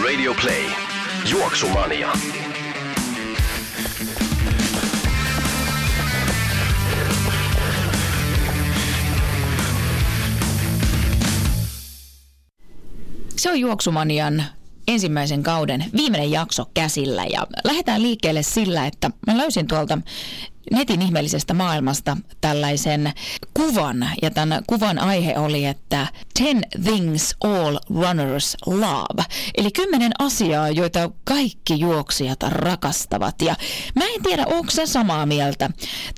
[0.00, 0.64] Radio Play.
[1.30, 2.12] Juoksumania.
[13.36, 14.44] Se on Juoksumanian
[14.88, 19.98] ensimmäisen kauden viimeinen jakso käsillä ja lähdetään liikkeelle sillä, että mä löysin tuolta
[20.70, 23.12] netin ihmeellisestä maailmasta tällaisen
[23.54, 24.10] kuvan.
[24.22, 26.06] Ja tämän kuvan aihe oli, että
[26.38, 29.24] 10 things all runners love.
[29.56, 33.42] Eli kymmenen asiaa, joita kaikki juoksijat rakastavat.
[33.42, 33.54] Ja
[33.96, 35.70] mä en tiedä, onko se samaa mieltä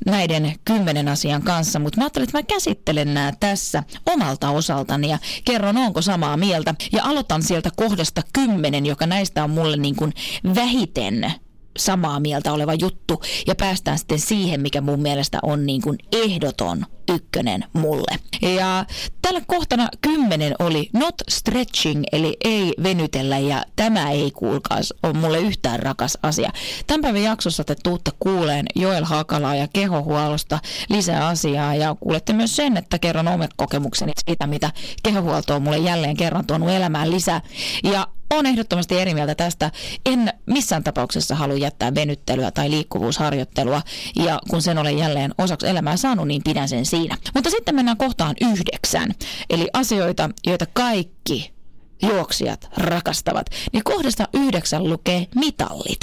[0.06, 5.18] näiden kymmenen asian kanssa, mutta mä ajattelin, että mä käsittelen nämä tässä omalta osaltani ja
[5.44, 6.74] kerron, onko samaa mieltä.
[6.92, 10.12] Ja aloitan sieltä kohdasta kymmenen, joka näistä on mulle niin kuin
[10.54, 11.34] vähiten
[11.78, 16.86] samaa mieltä oleva juttu ja päästään sitten siihen, mikä mun mielestä on niin kuin ehdoton
[17.08, 18.18] ykkönen mulle.
[18.42, 18.84] Ja
[19.22, 25.38] tällä kohtana kymmenen oli not stretching, eli ei venytellä, ja tämä ei kuulkaas ole mulle
[25.38, 26.50] yhtään rakas asia.
[26.86, 32.56] Tämän päivän jaksossa te tuutte kuuleen Joel Hakalaa ja kehohuollosta lisää asiaa, ja kuulette myös
[32.56, 34.70] sen, että kerron kokemukseni siitä, mitä
[35.02, 37.40] kehohuolto on mulle jälleen kerran tuonut elämään lisää.
[37.84, 38.06] Ja
[38.38, 39.70] on ehdottomasti eri mieltä tästä.
[40.06, 43.82] En missään tapauksessa halua jättää venyttelyä tai liikkuvuusharjoittelua,
[44.16, 47.16] ja kun sen olen jälleen osaksi elämää saanut, niin pidän sen siinä.
[47.34, 49.14] Mutta sitten mennään kohtaan yhdeksän,
[49.50, 51.54] eli asioita, joita kaikki
[52.02, 53.46] juoksijat rakastavat.
[53.72, 56.00] Niin kohdasta yhdeksän lukee mitallit.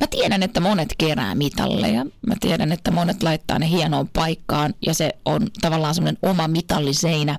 [0.00, 2.04] Mä tiedän, että monet kerää mitalleja.
[2.26, 7.38] Mä tiedän, että monet laittaa ne hienoon paikkaan ja se on tavallaan semmoinen oma mitalliseinä,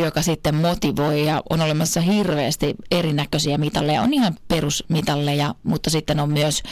[0.00, 4.02] joka sitten motivoi ja on olemassa hirveästi erinäköisiä mitalleja.
[4.02, 6.62] On ihan perusmitalleja, mutta sitten on myös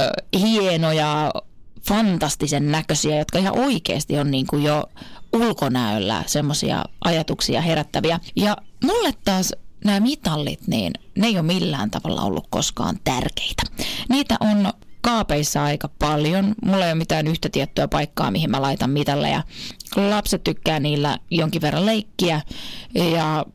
[0.00, 1.30] ö, hienoja
[1.88, 4.84] fantastisen näköisiä, jotka ihan oikeasti on niin kuin jo
[5.32, 8.20] ulkonäöllä semmoisia ajatuksia herättäviä.
[8.36, 9.52] Ja mulle taas
[9.84, 13.62] nämä mitallit, niin ne ei ole millään tavalla ollut koskaan tärkeitä.
[14.08, 16.54] Niitä on kaapeissa aika paljon.
[16.64, 19.42] Mulla ei ole mitään yhtä tiettyä paikkaa, mihin mä laitan mitalleja.
[19.96, 22.40] Lapset tykkää niillä jonkin verran leikkiä
[22.94, 23.46] ja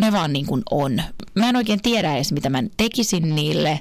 [0.00, 1.02] ne vaan niin kuin on.
[1.34, 3.80] Mä en oikein tiedä edes, mitä mä tekisin niille.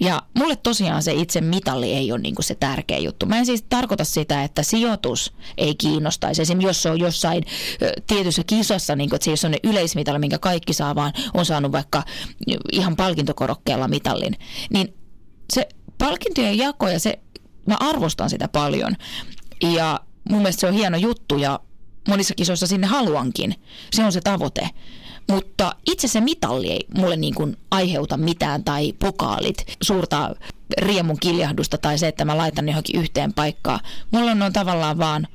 [0.00, 3.26] Ja mulle tosiaan se itse mitalli ei ole niin kuin se tärkeä juttu.
[3.26, 6.42] Mä en siis tarkoita sitä, että sijoitus ei kiinnostaisi.
[6.42, 7.44] Esimerkiksi jos se on jossain
[8.06, 12.02] tietyssä kisassa, niin että se ei ole sellainen minkä kaikki saa, vaan on saanut vaikka
[12.72, 14.34] ihan palkintokorokkeella mitallin.
[14.70, 14.94] Niin
[15.52, 17.18] se palkintojen jako ja se,
[17.66, 18.96] mä arvostan sitä paljon.
[19.62, 21.60] Ja mun mielestä se on hieno juttu ja
[22.08, 23.54] monissa kisoissa sinne haluankin.
[23.92, 24.70] Se on se tavoite.
[25.30, 30.34] Mutta itse se mitalli ei mulle niin kuin aiheuta mitään tai pokaalit, suurta
[30.78, 33.80] riemun kiljahdusta tai se, että mä laitan johonkin yhteen paikkaan.
[34.10, 35.28] Mulla on tavallaan vaan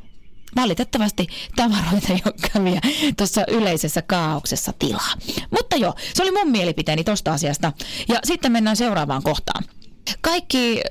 [0.55, 2.79] valitettavasti tavaroita, jotka vie
[3.17, 5.13] tuossa yleisessä kaauksessa tilaa.
[5.51, 7.73] Mutta joo, se oli mun mielipiteeni tosta asiasta.
[8.07, 9.63] Ja sitten mennään seuraavaan kohtaan.
[10.21, 10.81] Kaikki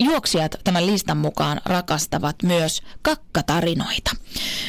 [0.00, 4.10] juoksijat tämän listan mukaan rakastavat myös kakkatarinoita.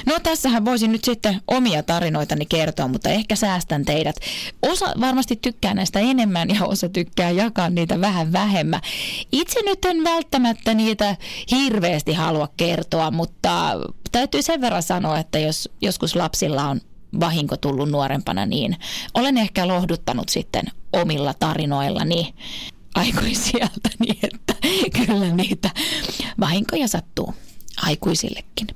[0.06, 4.16] No tässähän voisin nyt sitten omia tarinoitani kertoa, mutta ehkä säästän teidät.
[4.62, 8.82] Osa varmasti tykkää näistä enemmän ja osa tykkää jakaa niitä vähän vähemmän.
[9.32, 11.16] Itse nyt en välttämättä niitä
[11.52, 13.72] hirveästi halua kertoa, mutta
[14.12, 16.82] täytyy sen verran sanoa, että jos joskus lapsilla on
[17.20, 18.78] vahinko tullut nuorempana, niin
[19.14, 22.34] olen ehkä lohduttanut sitten omilla tarinoillani
[23.00, 24.54] aikuisieltä niin, että
[25.06, 25.70] kyllä niitä
[26.40, 27.34] vahinkoja sattuu
[27.82, 28.68] aikuisillekin.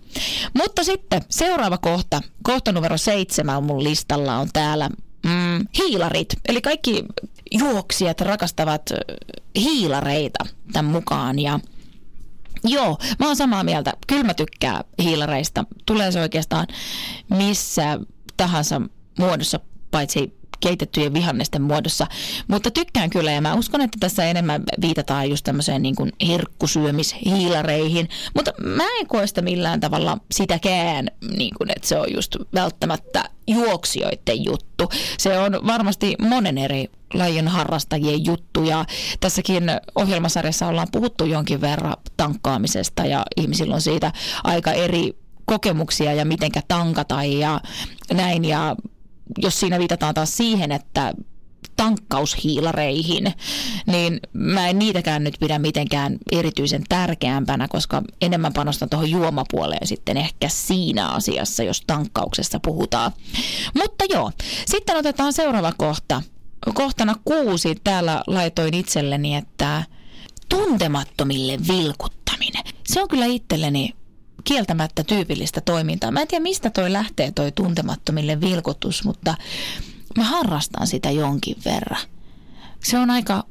[0.54, 4.90] Mutta sitten seuraava kohta, kohta numero seitsemän on mun listalla on täällä
[5.26, 6.28] mm, hiilarit.
[6.48, 7.04] Eli kaikki
[7.52, 8.90] juoksijat rakastavat
[9.56, 11.60] hiilareita tämän mukaan ja
[12.66, 13.94] Joo, mä oon samaa mieltä.
[14.08, 15.66] Kyllä mä tykkään hiilareista.
[15.86, 16.68] Tulee se oikeastaan
[17.30, 18.00] missä
[18.38, 18.82] tahansa
[19.20, 19.60] muodossa,
[19.92, 22.08] paitsi keitettyjen vihannesten muodossa.
[22.48, 28.10] Mutta tykkään kyllä ja mä uskon, että tässä enemmän viitataan just tämmöiseen niin kuin herkkusyömishiilareihin.
[28.36, 31.08] Mutta mä en koe sitä millään tavalla sitäkään,
[31.38, 34.90] niin kuin, että se on just välttämättä juoksijoiden juttu.
[35.18, 38.86] Se on varmasti monen eri lajin harrastajien juttu ja
[39.20, 39.64] tässäkin
[39.96, 44.12] ohjelmasarjassa ollaan puhuttu jonkin verran tankkaamisesta ja ihmisillä on siitä
[44.44, 47.62] aika eri kokemuksia ja mitenkä tankata ja
[48.14, 48.76] näin ja
[49.38, 51.14] jos siinä viitataan taas siihen, että
[51.76, 53.34] tankkaushiilareihin,
[53.88, 60.18] niin mä en niitäkään nyt pidä mitenkään erityisen tärkeämpänä, koska enemmän panostan tuohon juomapuoleen sitten
[60.18, 63.12] ehkä siinä asiassa, jos tankkauksessa puhutaan.
[63.82, 64.32] Mutta joo,
[64.66, 66.22] sitten otetaan seuraava kohta.
[66.74, 69.84] Kohtana kuusi täällä laitoin itselleni, että
[70.50, 72.64] tuntemattomille vilkuttaminen.
[72.88, 73.94] Se on kyllä itselleni
[74.44, 76.12] kieltämättä tyypillistä toimintaa.
[76.12, 79.36] Mä en tiedä, mistä toi lähtee toi tuntemattomille vilkutus, mutta
[80.18, 82.02] mä harrastan sitä jonkin verran.
[82.84, 83.44] Se on aika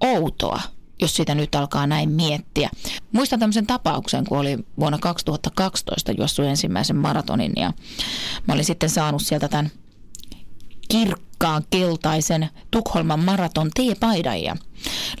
[0.00, 0.60] outoa,
[1.00, 2.70] jos sitä nyt alkaa näin miettiä.
[3.12, 7.72] Muistan tämmöisen tapauksen, kun oli vuonna 2012 juossut ensimmäisen maratonin ja
[8.48, 9.70] mä olin sitten saanut sieltä tämän
[11.44, 14.56] kirkkaan keltaisen Tukholman maraton T-paidan ja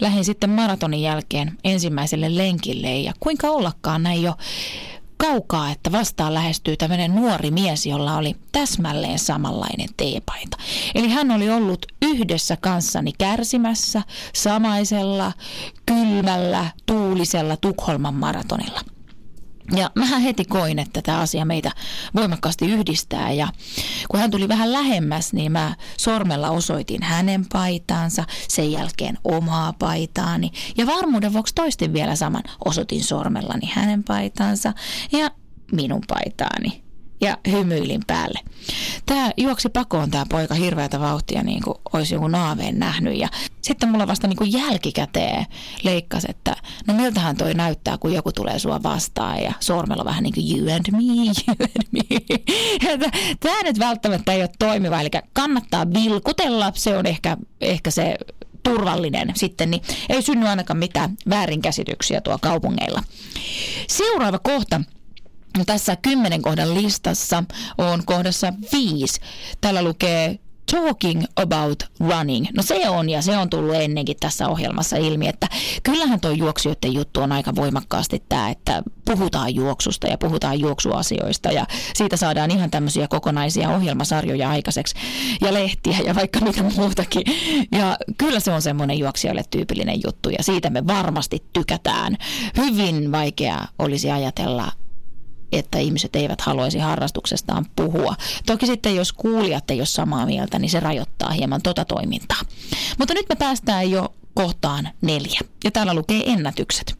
[0.00, 4.34] lähdin sitten maratonin jälkeen ensimmäiselle lenkille ja kuinka ollakaan näin jo
[5.16, 10.56] kaukaa, että vastaan lähestyy tämmöinen nuori mies, jolla oli täsmälleen samanlainen teepaita.
[10.94, 14.02] Eli hän oli ollut yhdessä kanssani kärsimässä
[14.34, 15.32] samaisella
[15.86, 18.93] kylmällä, tuulisella Tukholman maratonilla.
[19.72, 21.70] Ja mä heti koin, että tämä asia meitä
[22.14, 23.48] voimakkaasti yhdistää ja
[24.10, 30.50] kun hän tuli vähän lähemmäs, niin mä sormella osoitin hänen paitaansa, sen jälkeen omaa paitaani
[30.76, 32.42] ja varmuuden vuoksi toistin vielä saman.
[32.64, 34.72] Osoitin sormellani hänen paitaansa
[35.12, 35.30] ja
[35.72, 36.83] minun paitaani
[37.20, 38.40] ja hymyilin päälle.
[39.06, 43.28] Tämä juoksi pakoon tämä poika hirveätä vauhtia niin kuin olisi joku naaveen nähnyt ja
[43.62, 45.46] sitten mulla vasta niin kuin jälkikäteen
[45.82, 46.56] leikkasi, että
[46.86, 50.76] no miltähän toi näyttää, kun joku tulee sua vastaan ja sormella vähän niin kuin you
[50.76, 50.98] and me,
[51.48, 52.40] you and me.
[53.40, 58.16] Tämä nyt välttämättä ei ole toimiva, eli kannattaa vilkutella, se on ehkä, ehkä se
[58.62, 63.02] turvallinen sitten, niin ei synny ainakaan mitään väärinkäsityksiä tuo kaupungeilla.
[63.88, 64.80] Seuraava kohta
[65.66, 67.44] tässä kymmenen kohdan listassa
[67.78, 69.20] on kohdassa viisi.
[69.60, 70.38] Täällä lukee
[70.70, 72.46] talking about running.
[72.56, 75.48] No se on ja se on tullut ennenkin tässä ohjelmassa ilmi, että
[75.82, 81.66] kyllähän tuo juoksijoiden juttu on aika voimakkaasti tämä, että puhutaan juoksusta ja puhutaan juoksuasioista ja
[81.94, 84.94] siitä saadaan ihan tämmöisiä kokonaisia ohjelmasarjoja aikaiseksi
[85.40, 87.22] ja lehtiä ja vaikka mitä muutakin.
[87.72, 92.16] Ja kyllä se on semmoinen juoksijoille tyypillinen juttu ja siitä me varmasti tykätään.
[92.56, 94.72] Hyvin vaikea olisi ajatella
[95.58, 98.14] että ihmiset eivät haluaisi harrastuksestaan puhua.
[98.46, 102.40] Toki sitten jos kuulijat ei ole samaa mieltä, niin se rajoittaa hieman tota toimintaa.
[102.98, 105.40] Mutta nyt me päästään jo kohtaan neljä.
[105.64, 106.98] Ja täällä lukee ennätykset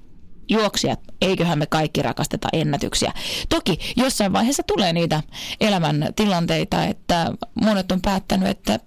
[0.49, 3.12] juoksijat, eiköhän me kaikki rakasteta ennätyksiä.
[3.49, 5.23] Toki jossain vaiheessa tulee niitä
[5.61, 7.33] elämän tilanteita, että
[7.65, 8.81] monet on päättänyt, että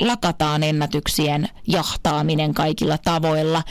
[0.00, 3.62] lakataan ennätyksien jahtaaminen kaikilla tavoilla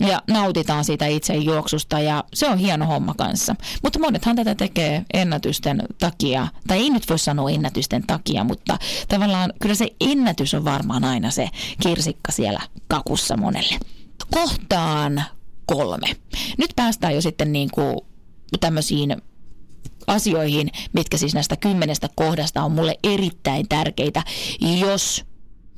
[0.00, 3.56] ja nautitaan siitä itse juoksusta ja se on hieno homma kanssa.
[3.82, 8.78] Mutta monethan tätä tekee ennätysten takia, tai ei nyt voi sanoa ennätysten takia, mutta
[9.08, 11.48] tavallaan kyllä se ennätys on varmaan aina se
[11.82, 13.74] kirsikka siellä kakussa monelle.
[14.30, 15.24] Kohtaan
[15.66, 16.06] kolme.
[16.58, 17.96] Nyt päästään jo sitten niin kuin
[18.60, 19.16] tämmöisiin
[20.06, 24.22] asioihin, mitkä siis näistä kymmenestä kohdasta on mulle erittäin tärkeitä,
[24.80, 25.24] jos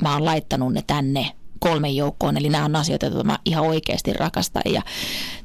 [0.02, 4.12] mä oon laittanut ne tänne kolmen joukkoon, eli nämä on asioita, joita mä ihan oikeasti
[4.12, 4.62] rakastan.
[4.66, 4.82] Ja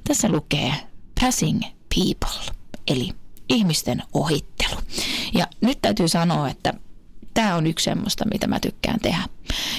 [0.07, 0.73] tässä lukee
[1.21, 1.61] passing
[1.95, 2.53] people,
[2.87, 3.09] eli
[3.49, 4.75] ihmisten ohittelu.
[5.33, 6.73] Ja nyt täytyy sanoa, että
[7.33, 9.23] tämä on yksi semmoista, mitä mä tykkään tehdä.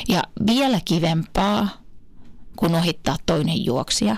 [0.09, 1.69] Ja vielä kivempaa,
[2.57, 4.17] kun ohittaa toinen juoksija,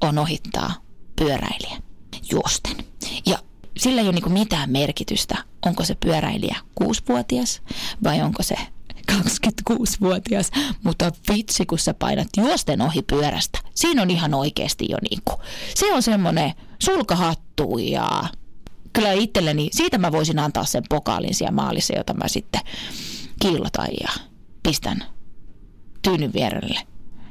[0.00, 0.74] on ohittaa
[1.16, 1.82] pyöräilijä
[2.30, 2.76] juosten.
[3.26, 3.38] Ja
[3.76, 5.36] sillä ei ole niin mitään merkitystä,
[5.66, 7.62] onko se pyöräilijä kuusivuotias
[8.04, 8.56] vai onko se
[9.12, 10.50] 26-vuotias,
[10.84, 13.58] mutta vitsi kun sä painat juosten ohi pyörästä.
[13.74, 15.32] Siinä on ihan oikeasti jo niinku,
[15.74, 18.24] se on semmoinen sulkahattu ja
[18.92, 22.60] kyllä itselleni, siitä mä voisin antaa sen pokaalin siellä maalissa, jota mä sitten
[23.40, 24.08] kiillotan ja
[24.62, 25.04] pistän
[26.02, 26.80] tyynyn vierelle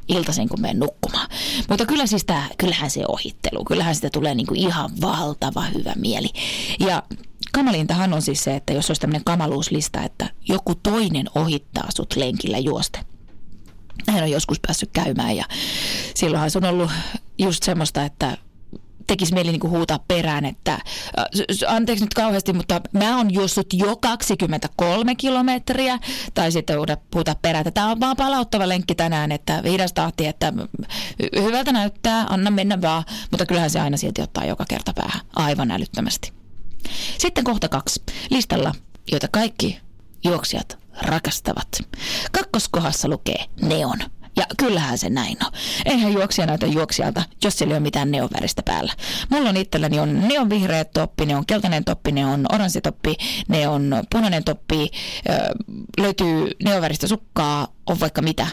[0.08, 1.30] iltaisin, kun menen nukkumaan.
[1.70, 6.28] Mutta kyllä siis tää, kyllähän se ohittelu, kyllähän sitä tulee niinku ihan valtava hyvä mieli.
[6.80, 7.04] Ja
[7.56, 12.58] kamalintahan on siis se, että jos olisi tämmöinen kamaluuslista, että joku toinen ohittaa sut lenkillä
[12.58, 13.00] juoste.
[14.10, 15.46] Hän on joskus päässyt käymään ja
[16.16, 16.92] silloinhan se on ollut
[17.38, 18.38] just semmoista, että
[19.08, 20.80] tekisi mieli niin huutaa perään, että
[21.68, 26.00] anteeksi nyt kauheasti, mutta mä oon juossut jo 23 kilometriä,
[26.34, 26.78] tai sitten
[27.16, 30.54] huutaa perään, että tämä on vaan palauttava lenkki tänään, että hidas tahti, että
[31.42, 35.72] hyvältä näyttää, anna mennä vaan, mutta kyllähän se aina silti ottaa joka kerta päähän, aivan
[35.72, 36.35] älyttömästi.
[37.18, 38.04] Sitten kohta kaksi.
[38.30, 38.76] Listalla,
[39.12, 39.80] joita kaikki
[40.24, 41.68] juoksijat rakastavat.
[42.32, 44.00] Kakkoskohdassa lukee neon.
[44.38, 45.52] Ja kyllähän se näin on.
[45.86, 48.94] Eihän juoksija näytä juoksijalta, jos sillä ei ole mitään neonväristä päällä.
[49.30, 53.16] Mulla on itselläni on neonvihreä toppi, ne on keltainen toppi, ne on oranssi toppi,
[53.48, 54.90] ne on punainen toppi,
[55.98, 58.48] löytyy neonväristä sukkaa, on vaikka mitä.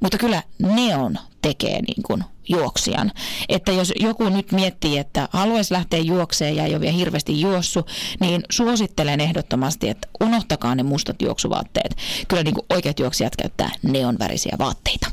[0.00, 3.12] Mutta kyllä neon tekee niin kuin juoksijan.
[3.48, 7.86] Että jos joku nyt miettii, että haluaisi lähteä juokseen ja ei ole vielä hirveästi juossu,
[8.20, 11.96] niin suosittelen ehdottomasti, että unohtakaa ne mustat juoksuvaatteet.
[12.28, 15.10] Kyllä niin kuin oikeat juoksijat käyttää neonvärisiä vaatteita.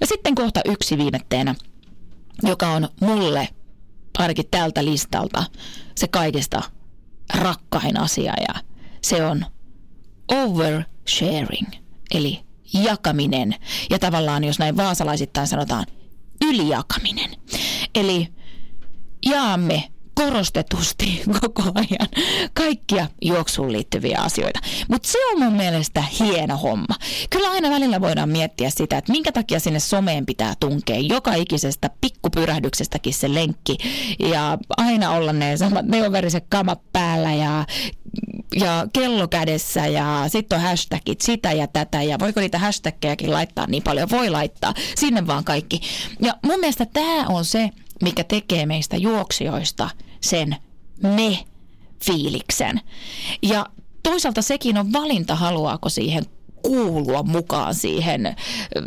[0.00, 1.54] Ja sitten kohta yksi viimetteenä,
[2.42, 3.48] joka on mulle
[4.18, 5.44] ainakin tältä listalta
[5.94, 6.62] se kaikista
[7.34, 8.54] rakkain asia ja
[9.02, 9.46] se on
[10.28, 11.68] oversharing,
[12.10, 13.54] eli jakaminen
[13.90, 15.86] ja tavallaan, jos näin vaasalaisittain sanotaan,
[16.44, 17.30] ylijakaminen.
[17.94, 18.28] Eli
[19.26, 22.08] jaamme korostetusti koko ajan
[22.54, 24.60] kaikkia juoksuun liittyviä asioita.
[24.88, 26.94] Mutta se on mun mielestä hieno homma.
[27.30, 31.90] Kyllä aina välillä voidaan miettiä sitä, että minkä takia sinne someen pitää tunkea joka ikisestä
[32.00, 33.78] pikkupyrähdyksestäkin se lenkki
[34.18, 37.64] ja aina olla ne samat neoveriset kamat päällä ja
[38.56, 43.66] ja kello kädessä ja sitten on hashtagit sitä ja tätä ja voiko niitä hashtagkejakin laittaa
[43.66, 45.80] niin paljon, voi laittaa, sinne vaan kaikki.
[46.20, 47.70] Ja mun mielestä tämä on se,
[48.02, 49.90] mikä tekee meistä juoksijoista
[50.20, 50.56] sen
[51.02, 52.80] me-fiiliksen.
[53.42, 53.66] Ja
[54.02, 56.24] toisaalta sekin on valinta, haluaako siihen
[56.62, 58.36] kuulua mukaan siihen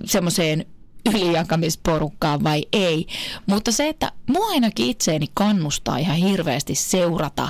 [0.05, 0.65] semmoiseen
[1.13, 3.07] ylijakamisporukkaan vai ei.
[3.45, 7.49] Mutta se, että mua ainakin itseeni kannustaa ihan hirveästi seurata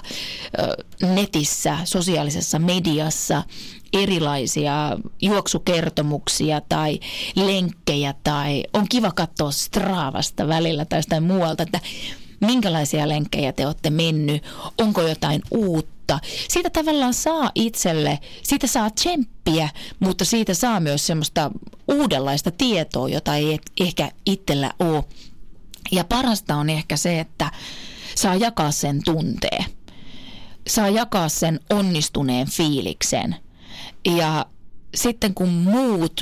[1.02, 3.44] netissä, sosiaalisessa mediassa
[3.94, 7.00] erilaisia juoksukertomuksia tai
[7.36, 11.80] lenkkejä tai on kiva katsoa Stravasta välillä tai jostain muualta, että
[12.42, 14.44] minkälaisia lenkkejä te olette mennyt,
[14.78, 16.20] onko jotain uutta.
[16.50, 19.70] Siitä tavallaan saa itselle, siitä saa tsemppiä,
[20.00, 21.52] mutta siitä saa myös semmoista
[21.88, 25.04] uudenlaista tietoa, jota ei ehkä itsellä ole.
[25.92, 27.52] Ja parasta on ehkä se, että
[28.16, 29.66] saa jakaa sen tunteen.
[30.68, 33.36] Saa jakaa sen onnistuneen fiiliksen.
[34.06, 34.46] Ja
[34.96, 36.22] sitten kun muut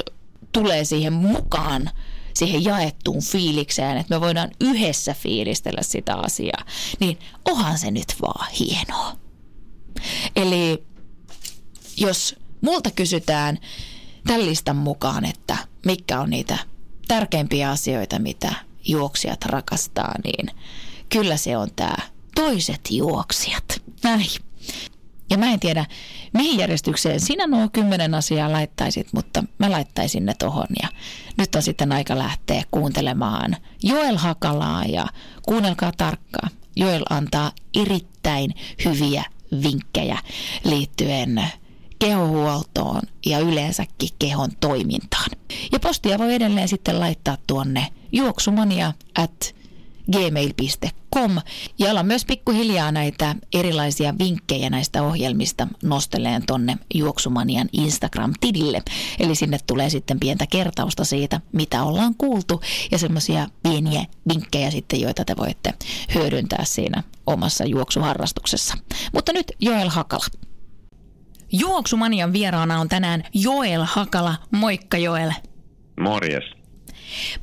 [0.51, 1.89] tulee siihen mukaan,
[2.33, 6.65] siihen jaettuun fiilikseen, että me voidaan yhdessä fiilistellä sitä asiaa,
[6.99, 9.15] niin onhan se nyt vaan hienoa.
[10.35, 10.83] Eli
[11.97, 13.57] jos multa kysytään
[14.27, 16.57] tämän listan mukaan, että mikä on niitä
[17.07, 18.53] tärkeimpiä asioita, mitä
[18.87, 20.47] juoksijat rakastaa, niin
[21.09, 21.97] kyllä se on tämä
[22.35, 23.81] toiset juoksijat.
[24.03, 24.48] Näin.
[25.29, 25.85] Ja mä en tiedä,
[26.33, 30.67] mihin järjestykseen sinä nuo kymmenen asiaa laittaisit, mutta mä laittaisin ne tohon.
[30.81, 30.87] Ja
[31.37, 35.07] nyt on sitten aika lähteä kuuntelemaan Joel Hakalaa ja
[35.41, 36.49] kuunnelkaa tarkkaan.
[36.75, 38.53] Joel antaa erittäin
[38.85, 39.23] hyviä
[39.63, 40.17] vinkkejä
[40.63, 41.43] liittyen
[41.99, 45.29] kehohuoltoon ja yleensäkin kehon toimintaan.
[45.71, 49.55] Ja postia voi edelleen sitten laittaa tuonne juoksumania at
[50.11, 51.37] gmail.com.
[51.79, 58.81] Ja ollaan myös pikkuhiljaa näitä erilaisia vinkkejä näistä ohjelmista nosteleen tonne Juoksumanian Instagram-tilille.
[59.19, 62.61] Eli sinne tulee sitten pientä kertausta siitä, mitä ollaan kuultu
[62.91, 65.73] ja semmoisia pieniä vinkkejä sitten, joita te voitte
[66.15, 68.77] hyödyntää siinä omassa juoksuharrastuksessa.
[69.13, 70.25] Mutta nyt Joel Hakala.
[71.51, 74.35] Juoksumanian vieraana on tänään Joel Hakala.
[74.51, 75.31] Moikka Joel.
[75.99, 76.58] Morjes.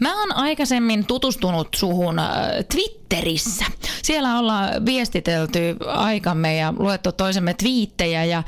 [0.01, 2.29] Mä oon aikaisemmin tutustunut suhun äh,
[2.75, 3.65] Twitterissä.
[4.03, 8.43] Siellä ollaan viestitelty aikamme ja luettu toisemme twiittejä ja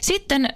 [0.00, 0.50] sitten äh,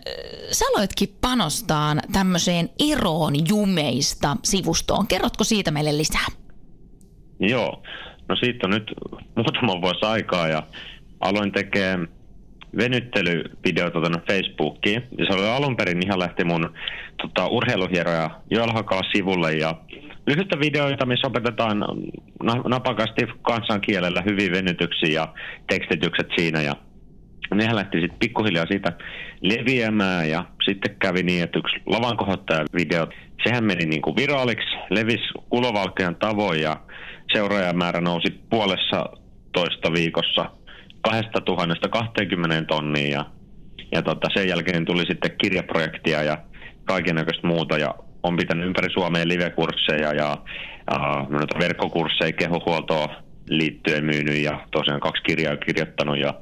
[0.51, 5.07] sä aloitkin panostaa tämmöiseen eroon jumeista sivustoon.
[5.07, 6.27] Kerrotko siitä meille lisää?
[7.41, 7.83] Joo,
[8.29, 8.93] no siitä on nyt
[9.37, 10.63] muutama vuosi aikaa ja
[11.21, 12.09] aloin tekemään
[12.77, 15.03] venyttelyvideota tuonne Facebookiin.
[15.19, 16.75] Ja se oli alun perin ihan lähti mun
[17.23, 19.75] tota, urheiluhieroja Joel Hakala sivulle ja
[20.29, 21.85] lyhyitä videoita, missä opetetaan
[22.69, 25.35] napakasti kansankielellä hyvin venytyksiä ja
[25.69, 26.75] tekstitykset siinä ja
[27.55, 28.93] nehän lähti sitten pikkuhiljaa siitä
[29.41, 32.17] leviämään ja sitten kävi niin, että yksi lavan
[32.75, 33.09] video,
[33.45, 36.77] sehän meni niin kuin viraaliksi, levisi kulovalkean tavoin ja
[37.33, 39.07] seuraajamäärä nousi puolessa
[39.53, 40.51] toista viikossa
[41.01, 43.25] 2000 20 tonnia ja,
[43.93, 46.39] ja tota, sen jälkeen tuli sitten kirjaprojektia ja
[46.85, 50.37] kaikenlaista muuta ja on pitänyt ympäri Suomea live-kursseja ja
[50.93, 53.09] uh, verkkokursseja kehohuoltoon
[53.49, 56.35] liittyen myynyt ja tosiaan kaksi kirjaa kirjoittanut ja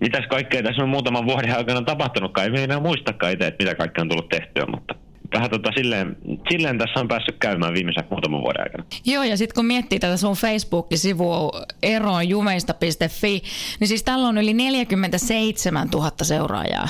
[0.00, 2.56] mitäs kaikkea tässä on muutaman vuoden aikana tapahtunutkaan.
[2.56, 4.94] Ei enää muistakaan itse, että mitä kaikkea on tullut tehtyä, mutta
[5.34, 6.16] vähän tota silleen,
[6.50, 8.84] silleen tässä on päässyt käymään viimeisen muutaman vuoden aikana.
[9.04, 11.50] Joo, ja sitten kun miettii tätä sun Facebook-sivua
[11.82, 13.42] eroonjumeista.fi,
[13.80, 16.88] niin siis tällä on yli 47 000 seuraajaa.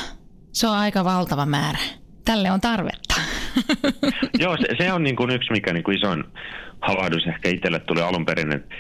[0.53, 1.79] Se on aika valtava määrä.
[2.25, 3.06] Tälle on tarvetta.
[4.43, 6.25] Joo, se, se on niin kuin yksi, mikä niin kuin isoin
[6.81, 8.75] havahdus ehkä itselle tuli alun perin, että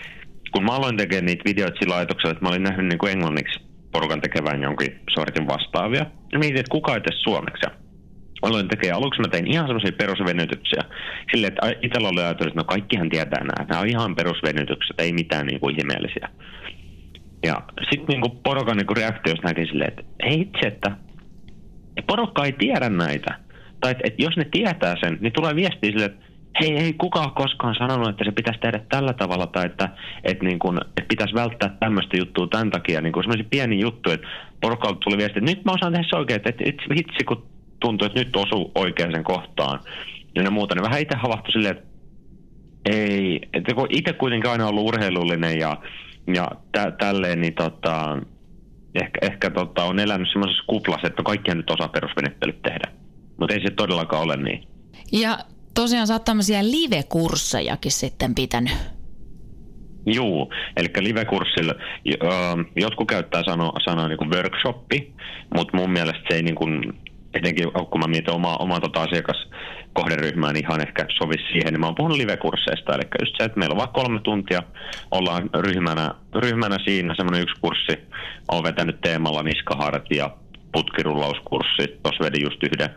[0.52, 3.60] kun mä aloin tekemään niitä videoita sillä ajatuksella, että mä olin nähnyt niin kuin englanniksi
[3.92, 7.66] porukan tekevän jonkin sortin vastaavia, ja mietin, että kuka ei tee suomeksi.
[8.42, 10.82] Aloin tekemään, aluksi mä tein ihan semmoisia perusvenytyksiä.
[11.30, 13.68] Silleen, että itsellä oli ajatellut, että no kaikkihan tietää nämä.
[13.68, 16.28] Nämä on ihan perusvenytykset, ei mitään niin kuin ihmeellisiä.
[17.46, 20.96] Ja sitten niin porukan niin reaktiossa näkin silleen, että ei itse, että
[22.06, 23.45] porukka ei tiedä näitä.
[23.80, 26.26] Tai että, että jos ne tietää sen, niin tulee viestiä sille, että
[26.60, 29.88] hei, ei kukaan koskaan sanonut, että se pitäisi tehdä tällä tavalla tai että,
[30.24, 33.00] että, niin kuin, että pitäisi välttää tämmöistä juttua tämän takia.
[33.00, 34.26] Niin semmoisia pieni juttu, että
[34.60, 37.46] porukalta tuli viesti, että nyt mä osaan tehdä se oikein, että, että hitsi kun
[37.80, 39.80] tuntuu, että nyt osuu oikeaan kohtaan.
[40.34, 41.88] Ja muuta, niin vähän itse havahtui silleen, että
[42.84, 45.76] ei, että kun itse kuitenkin aina ollut urheilullinen ja,
[46.34, 48.18] ja tä, tälleen, niin tota,
[48.94, 53.05] ehkä, ehkä tota, on elänyt semmoisessa kuplassa, että kaikkia nyt osaa perusvenettelyt tehdä.
[53.36, 54.68] Mutta ei se todellakaan ole niin.
[55.12, 55.38] Ja
[55.74, 58.72] tosiaan sä oot tämmöisiä live-kurssejakin sitten pitänyt.
[60.06, 61.74] Juu, eli live-kurssilla
[62.76, 65.12] jotkut käyttää sanoa, sanoa niin workshoppi,
[65.54, 66.92] mutta mun mielestä se ei niin kuin,
[67.34, 71.86] etenkin kun mä mietin omaa, omaa tota asiakaskohderyhmää, niin ihan ehkä sovi siihen, niin mä
[71.86, 74.62] oon puhunut live-kursseista, eli just se, että meillä on vaan kolme tuntia,
[75.10, 77.98] ollaan ryhmänä, ryhmänä siinä, semmoinen yksi kurssi,
[78.48, 80.10] on vetänyt teemalla niskaharat
[80.76, 81.84] putkirullauskurssi.
[82.02, 82.90] Tuossa vedin just yhden,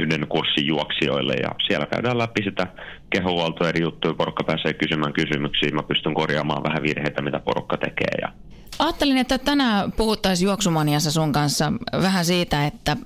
[0.00, 2.66] yhden kurssin juoksijoille ja siellä käydään läpi sitä
[3.10, 4.14] kehohuoltoa eri juttuja.
[4.14, 5.70] Porukka pääsee kysymään kysymyksiä.
[5.72, 8.14] Mä pystyn korjaamaan vähän virheitä, mitä porukka tekee.
[8.22, 8.32] Ja
[8.78, 12.96] Ajattelin, että tänään puhuttaisiin juoksumaniassa sun kanssa vähän siitä, että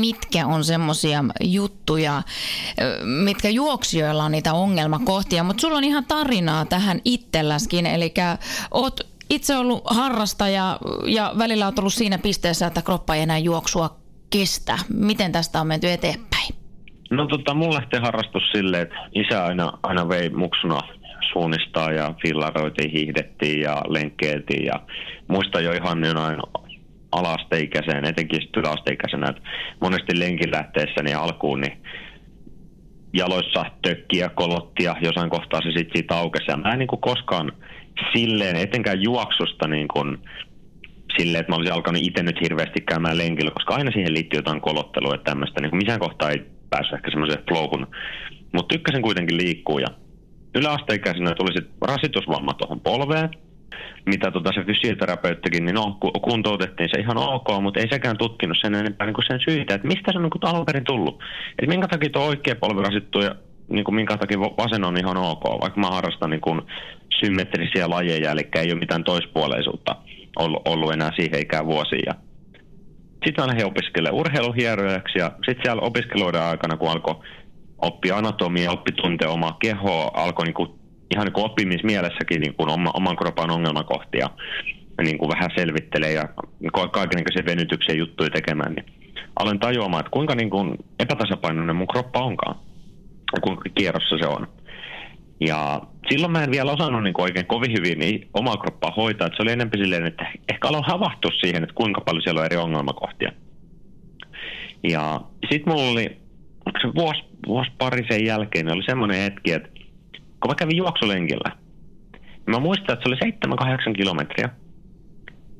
[0.00, 2.22] mitkä on semmoisia juttuja,
[3.24, 8.14] mitkä juoksijoilla on niitä ongelmakohtia, mutta sulla on ihan tarinaa tähän itselläskin, eli
[8.70, 13.96] oot itse ollut harrastaja ja välillä olet ollut siinä pisteessä, että kroppa ei enää juoksua
[14.30, 14.78] kestä.
[14.94, 16.54] Miten tästä on menty eteenpäin?
[17.10, 20.78] No tota, mun lähtee harrastus silleen, että isä aina, aina vei muksuna
[21.32, 24.80] suunnistaa ja fillaroitiin, hiihdettiin ja lenkkeiltiin ja
[25.28, 26.36] muista jo ihan jonain
[27.12, 29.42] alasteikäiseen, etenkin yläasteikäisenä, että
[29.80, 31.82] monesti lenkin lähteessäni alkuun, niin
[33.12, 36.50] jaloissa tökkiä, kolottia, jossain kohtaa se sitten siitä aukesi.
[36.50, 37.52] Ja mä en niin kuin koskaan
[38.16, 40.18] silleen, etenkään juoksusta niin kuin,
[41.18, 44.60] silleen, että mä olisin alkanut itse nyt hirveästi käymään lenkillä, koska aina siihen liittyy jotain
[44.60, 45.60] kolottelua ja tämmöistä.
[45.60, 47.86] Niin missään kohtaa ei päässyt ehkä semmoiseen flowhun.
[48.52, 49.88] Mutta tykkäsin kuitenkin liikkua ja
[50.54, 53.30] yläasteikäisenä tuli sitten rasitusvamma tuohon polveen,
[54.06, 58.74] mitä tota se fysioterapeuttikin, niin no, kuntoutettiin se ihan ok, mutta ei sekään tutkinut sen
[58.74, 61.22] enempää niin kuin sen syitä, että mistä se on niin alun perin tullut.
[61.50, 63.34] Että minkä takia tuo oikea polvi rasittuu ja
[63.68, 66.62] niin kuin minkä takia vasen on ihan ok, vaikka mä harrastan niin kuin
[67.20, 69.96] symmetrisiä lajeja, eli ei ole mitään toispuoleisuutta
[70.38, 72.14] ollut, ollut enää siihen ikään vuosia.
[73.24, 73.66] Sitten mä lähdin
[74.12, 77.14] urheiluhierojaksi ja sitten siellä opiskeluiden aikana, kun alkoi
[77.78, 80.68] oppia anatomia, oppi tuntea omaa kehoa, alkoi kuin,
[81.14, 84.30] ihan niin oppimismielessäkin niin kuin oma, oman kropan ongelmakohtia
[85.02, 86.28] niin kuin vähän selvittelee ja
[86.92, 88.86] kaikenlaisia venytyksiä juttuja tekemään, niin
[89.40, 92.56] aloin tajuamaan, että kuinka niin kuin epätasapainoinen mun kroppa onkaan
[93.34, 94.48] ja kuinka kierrossa se on.
[95.46, 99.26] Ja silloin mä en vielä osannut niin oikein kovin hyvin niin omaa kroppaa hoitaa.
[99.26, 102.46] Että se oli enemmän silleen, että ehkä aloin havahtua siihen, että kuinka paljon siellä on
[102.46, 103.32] eri ongelmakohtia.
[104.88, 106.16] Ja sitten mulla oli,
[106.82, 109.68] se vuosi, vuosi pari sen jälkeen, oli semmoinen hetki, että
[110.12, 111.56] kun mä kävin juoksulenkillä,
[112.12, 113.32] niin mä muistan, että se oli
[113.90, 114.48] 7-8 kilometriä.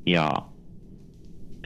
[0.07, 0.33] Ja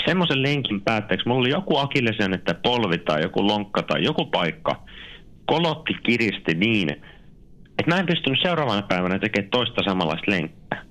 [0.06, 4.82] semmoisen lenkin päätteeksi mulla oli joku akillesen, että polvi tai joku lonkka tai joku paikka
[5.46, 6.88] kolotti kiristi niin,
[7.78, 10.82] että mä en pystynyt seuraavana päivänä tekemään toista samanlaista lenkkiä.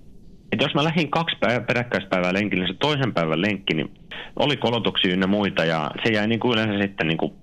[0.52, 3.92] Et jos mä lähdin kaksi päivää, peräkkäispäivää lenkille, niin se toisen päivän lenkki, niin
[4.36, 7.34] oli kolotuksia ynnä muita ja se jäi niin kuin yleensä sitten niin kuin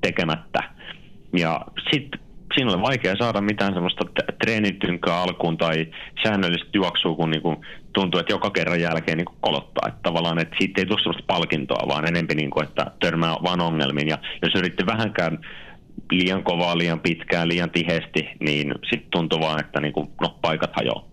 [0.00, 0.58] tekemättä.
[1.38, 1.60] Ja
[1.92, 2.20] sitten
[2.54, 4.04] siinä oli vaikea saada mitään semmoista
[4.44, 5.86] treenitynkää alkuun tai
[6.22, 7.56] säännöllistä juoksua, kun niin kuin
[7.92, 9.88] tuntuu, että joka kerran jälkeen niin kuin kolottaa.
[9.88, 13.60] Että tavallaan, että siitä ei tule semmoista palkintoa, vaan enempi niin kuin, että törmää vaan
[13.60, 14.08] ongelmiin.
[14.08, 15.38] Ja jos yritti vähänkään
[16.10, 20.70] liian kovaa, liian pitkään, liian tiheesti, niin sitten tuntuu vaan, että niin kuin, no, paikat
[20.72, 21.08] hajoaa.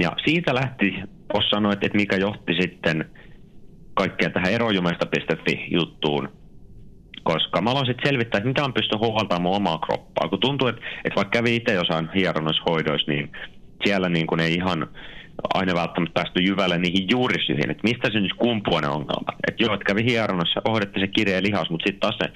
[0.00, 0.94] Ja siitä lähti,
[1.34, 3.10] voisi sanoa, että, mikä johti sitten
[3.94, 6.28] kaikkea tähän erojumesta.fi-juttuun,
[7.22, 10.28] koska mä aloin sitten selvittää, että mitä on pysty huoltamaan mun omaa kroppaa.
[10.28, 13.32] Kun tuntuu, että, että vaikka kävi itse jossain hieronnoishoidoissa, niin
[13.84, 14.88] siellä niin kuin ei ihan
[15.54, 19.36] aina välttämättä päästy jyvälle niihin juurisyihin, että mistä se nyt kumpuaa ne ongelmat.
[19.48, 22.32] Että joo, että kävi hieronnossa, ohdetti se kireä lihas, mutta sitten taas se,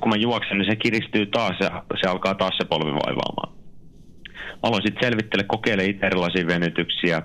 [0.00, 3.52] kun mä juoksen, niin se kiristyy taas ja se alkaa taas se polvi vaivaamaan.
[4.62, 7.22] Aloin sitten selvittele, kokeile itse erilaisia venytyksiä,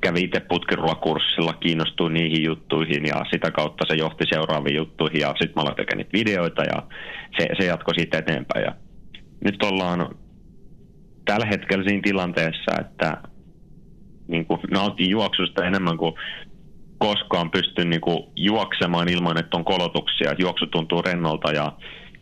[0.00, 5.52] kävi itse putkiruokurssilla, kiinnostui niihin juttuihin ja sitä kautta se johti seuraaviin juttuihin ja sitten
[5.56, 6.82] mä aloin tekemään niitä videoita ja
[7.38, 8.64] se, se jatkoi siitä eteenpäin.
[8.64, 8.74] Ja
[9.44, 10.14] nyt ollaan
[11.24, 13.16] tällä hetkellä siinä tilanteessa, että
[14.30, 16.14] niin kuin nautin juoksusta enemmän kuin
[16.98, 20.34] koskaan pystyn niin kuin juoksemaan ilman, että on kolotuksia.
[20.38, 21.72] Juoksu tuntuu rennolta ja,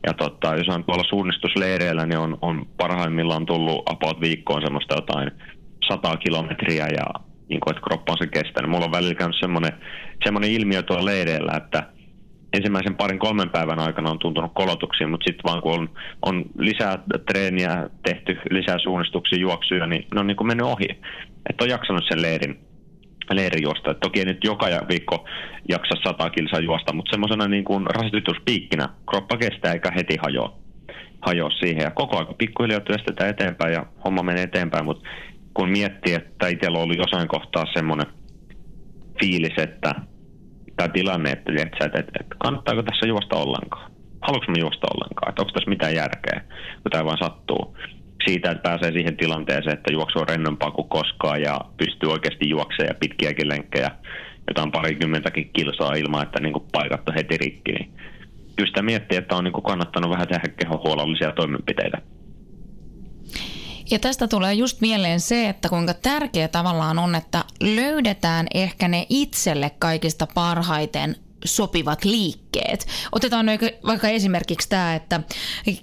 [0.06, 5.30] ja tota, jos on tuolla suunnistusleireillä, niin on, on parhaimmillaan tullut about viikkoon semmoista jotain
[5.88, 7.06] 100 kilometriä ja
[7.48, 8.70] niin kuin, että kroppa on se kestänyt.
[8.70, 9.72] Mulla on välillä käynyt semmoinen,
[10.24, 11.82] semmoinen ilmiö tuolla leireillä, että
[12.52, 15.90] ensimmäisen parin kolmen päivän aikana on tuntunut kolotuksia, mutta sitten vaan kun on,
[16.22, 20.88] on lisää treeniä tehty, lisää suunnistuksia, juoksuja, niin ne on niin kuin mennyt ohi.
[21.50, 22.58] Että on jaksanut sen leirin,
[23.32, 23.90] leirin juosta.
[23.90, 25.24] Et toki ei nyt joka viikko
[25.68, 30.58] jaksa sata kilsaa juosta, mutta semmoisena niin kuin rasituspiikkinä kroppa kestää eikä heti hajoa,
[31.22, 31.82] hajoa siihen.
[31.82, 35.08] Ja koko ajan pikkuhiljaa työstetään eteenpäin ja homma menee eteenpäin, mutta
[35.54, 38.06] kun miettii, että itsellä oli jossain kohtaa semmoinen
[39.20, 39.94] fiilis, että
[40.76, 43.90] tämä tilanne, että, että, että, että kannattaako tässä juosta ollenkaan?
[44.22, 45.28] Haluatko mä juosta ollenkaan?
[45.28, 46.40] Että onko tässä mitään järkeä,
[46.82, 47.76] kun tämä vaan sattuu?
[48.24, 52.88] Siitä, että pääsee siihen tilanteeseen, että juoksu on rennompaa kuin koskaan ja pystyy oikeasti juoksemaan
[52.88, 53.90] ja pitkiäkin lenkkejä,
[54.48, 57.72] jotain parikymmentäkin kilsaa ilman, että niin paikat on heti rikki.
[57.72, 57.90] Niin
[58.56, 61.98] kyllä sitä miettii, että on niin kannattanut vähän tehdä kehohuolollisia toimenpiteitä.
[63.90, 69.06] Ja tästä tulee just mieleen se, että kuinka tärkeä tavallaan on, että löydetään ehkä ne
[69.08, 72.86] itselle kaikista parhaiten sopivat liikkeet.
[73.12, 73.46] Otetaan
[73.86, 75.20] vaikka esimerkiksi tämä, että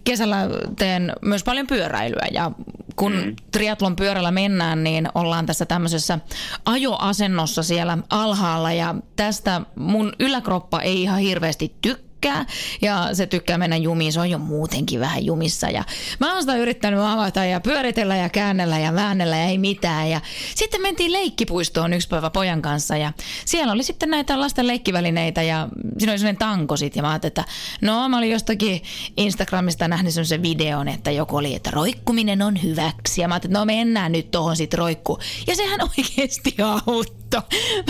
[0.04, 0.38] kesällä
[0.78, 2.52] teen myös paljon pyöräilyä ja
[2.96, 3.36] kun mm.
[3.52, 6.20] triatlon pyörällä mennään, niin ollaan tässä tämmöisessä
[6.66, 12.46] ajoasennossa siellä alhaalla ja tästä mun yläkroppa ei ihan hirveästi tykkää tykkää
[12.82, 14.14] ja se tykkää mennä jumiin.
[14.14, 15.84] Se on jo muutenkin vähän jumissa ja
[16.20, 20.10] mä oon sitä yrittänyt avata ja pyöritellä ja käännellä ja väännellä ja ei mitään.
[20.10, 20.22] Ja
[20.56, 23.14] sitten mentiin leikkipuistoon yksi päivä pojan kanssa ja
[23.46, 27.32] siellä oli sitten näitä lasten leikkivälineitä ja siinä oli sellainen tanko sit ja mä ajattelin,
[27.32, 27.46] että
[27.82, 28.82] no mä olin jostakin
[29.18, 33.60] Instagramista nähnyt sen videon, että joku oli, että roikkuminen on hyväksi ja mä ajattelin, että
[33.60, 35.20] no mennään nyt tohon sit roikku.
[35.48, 36.56] Ja sehän oikeasti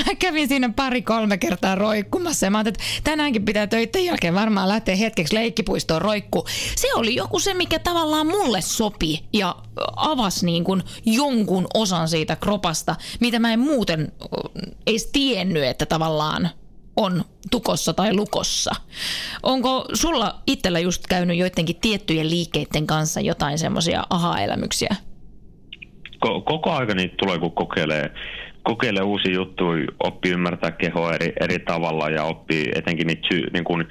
[0.05, 4.67] Mä kävin siinä pari-kolme kertaa roikkumassa ja mä ajattelin, että tänäänkin pitää töiden jälkeen varmaan
[4.67, 6.45] lähteä hetkeksi leikkipuistoon roikku.
[6.75, 9.55] Se oli joku se, mikä tavallaan mulle sopi ja
[9.95, 14.11] avasi niin kuin jonkun osan siitä kropasta, mitä mä en muuten
[14.87, 16.49] edes tiennyt, että tavallaan
[16.95, 18.71] on tukossa tai lukossa.
[19.43, 24.95] Onko sulla itsellä just käynyt joidenkin tiettyjen liikkeiden kanssa jotain semmoisia aha-elämyksiä?
[26.19, 28.13] Koko aika niitä tulee, kun kokeilee
[28.65, 33.63] kokeile uusia juttuja, oppii ymmärtää kehoa eri, eri tavalla ja oppii etenkin niitä syy, niin
[33.63, 33.87] kuin,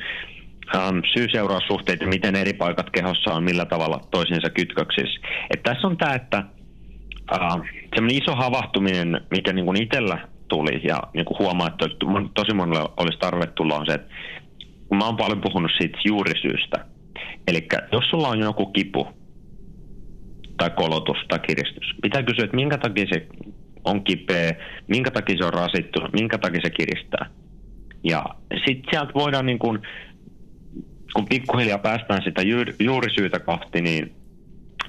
[0.76, 5.20] um, syy-seuraussuhteita, miten eri paikat kehossa on, millä tavalla toisiinsa kytköksissä.
[5.50, 6.44] Et tässä on tämä, että
[7.32, 11.87] uh, semmoinen iso havahtuminen, mikä niin kuin itsellä tuli ja niin kuin huomaa, että
[12.34, 14.14] tosi monella olisi tarve tulla on se, että
[14.88, 16.84] kun mä oon paljon puhunut siitä juurisyystä.
[17.48, 19.08] Eli jos sulla on joku kipu
[20.56, 23.26] tai kolotus tai kiristys, pitää kysyä, että minkä takia se
[23.84, 24.52] on kipeä,
[24.88, 27.26] minkä takia se on rasittunut, minkä takia se kiristää.
[28.04, 28.24] Ja
[28.66, 29.82] sitten sieltä voidaan, niin kun,
[31.14, 32.42] kun pikkuhiljaa päästään sitä
[32.80, 34.12] juurisyytä kohti, niin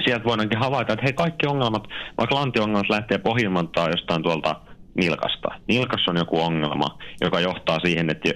[0.04, 4.56] sieltä voidaankin havaita, että hei kaikki ongelmat, vaikka lantiongelmat lähtee pohjimmantaa jostain tuolta
[4.96, 5.48] nilkasta.
[5.68, 8.30] Nilkassa on joku ongelma, joka johtaa siihen, että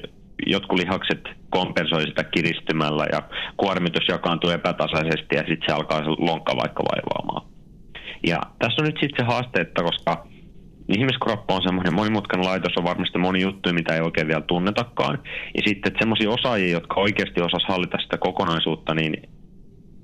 [0.47, 1.19] jotkut lihakset
[1.49, 3.21] kompensoi sitä kiristymällä ja
[3.57, 7.47] kuormitus jakaantuu epätasaisesti ja sitten se alkaa se lonkka vaikka vaivaamaan.
[8.27, 10.27] Ja tässä on nyt sitten se haaste, että koska
[10.97, 15.19] ihmiskroppa on semmoinen monimutkainen laitos, on varmasti moni juttu, mitä ei oikein vielä tunnetakaan.
[15.55, 19.13] Ja sitten semmoisia osaajia, jotka oikeasti osas hallita sitä kokonaisuutta, niin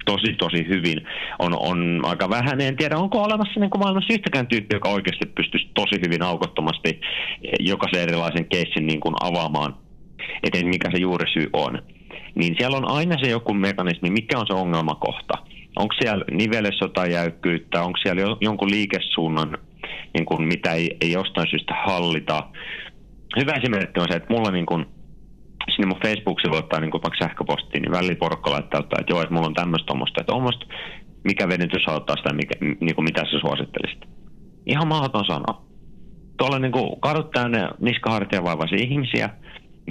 [0.05, 1.07] tosi tosi hyvin
[1.39, 2.61] on, on aika vähän.
[2.61, 7.01] En tiedä, onko olemassa niin kuin maailmassa yhtäkään tyyppi, joka oikeasti pystyisi tosi hyvin aukottomasti
[7.59, 9.75] jokaisen erilaisen keissin niin kuin avaamaan,
[10.43, 11.81] että mikä se juurisyy on.
[12.35, 15.33] Niin siellä on aina se joku mekanismi, mikä on se ongelmakohta.
[15.75, 19.57] Onko siellä nivelessä jotain jäykkyyttä, onko siellä jonkun liikesuunnan
[20.15, 22.47] niin kuin, mitä ei, ei jostain syystä hallita.
[23.39, 24.85] Hyvä esimerkki on se, että mulla niin kuin,
[25.75, 29.33] sinne mun Facebook-sivuille tai niin kuin vaikka sähköpostiin, niin välillä porukka laittaa, että joo, että
[29.33, 30.65] mulla on tämmöistä tuommoista, että omasta,
[31.23, 34.01] mikä venytys auttaa sitä, mikä, niin kuin mitä sä suosittelisit.
[34.65, 35.65] Ihan mahdoton sanoa.
[36.37, 39.29] Tuolla niin kuin kadut täynnä niskahartia vaivaisia ihmisiä,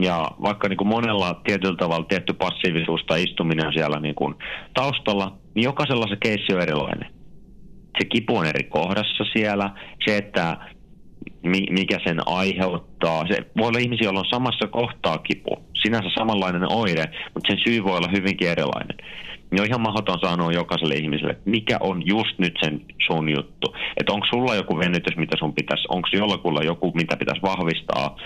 [0.01, 4.35] ja vaikka niin kuin monella tietyllä tavalla tietty passiivisuus tai istuminen on siellä niin kuin
[4.75, 7.14] taustalla, niin jokaisella se keissi on erilainen
[7.99, 9.71] se kipu on eri kohdassa siellä,
[10.07, 10.57] se, että
[11.71, 13.27] mikä sen aiheuttaa.
[13.27, 15.51] Se voi olla ihmisiä, joilla on samassa kohtaa kipu,
[15.83, 17.05] sinänsä samanlainen oire,
[17.35, 18.97] mutta sen syy voi olla hyvinkin erilainen.
[19.51, 23.77] niin on ihan mahdoton sanoa jokaiselle ihmiselle, että mikä on just nyt sen sun juttu.
[23.97, 28.17] Että onko sulla joku venytys, mitä sun pitäisi, onko jollakulla joku, mitä pitäisi vahvistaa,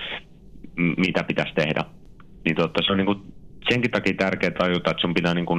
[0.77, 1.85] mitä pitäisi tehdä.
[2.45, 3.17] Niin totta, se on niinku
[3.71, 5.55] senkin takia tärkeää tajuta, että sun pitää niinku,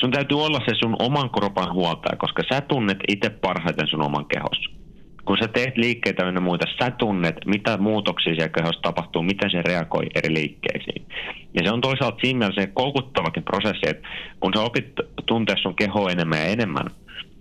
[0.00, 4.26] sun täytyy olla se sun oman kropan huoltaja, koska sä tunnet itse parhaiten sun oman
[4.26, 4.80] kehossa
[5.24, 9.62] kun sä teet liikkeitä ja muita, sä tunnet, mitä muutoksia siellä kehossa tapahtuu, miten se
[9.62, 11.06] reagoi eri liikkeisiin.
[11.54, 14.08] Ja se on toisaalta siinä mielessä koukuttavakin prosessi, että
[14.40, 14.86] kun sä opit
[15.26, 16.86] tuntea sun kehoa enemmän ja enemmän,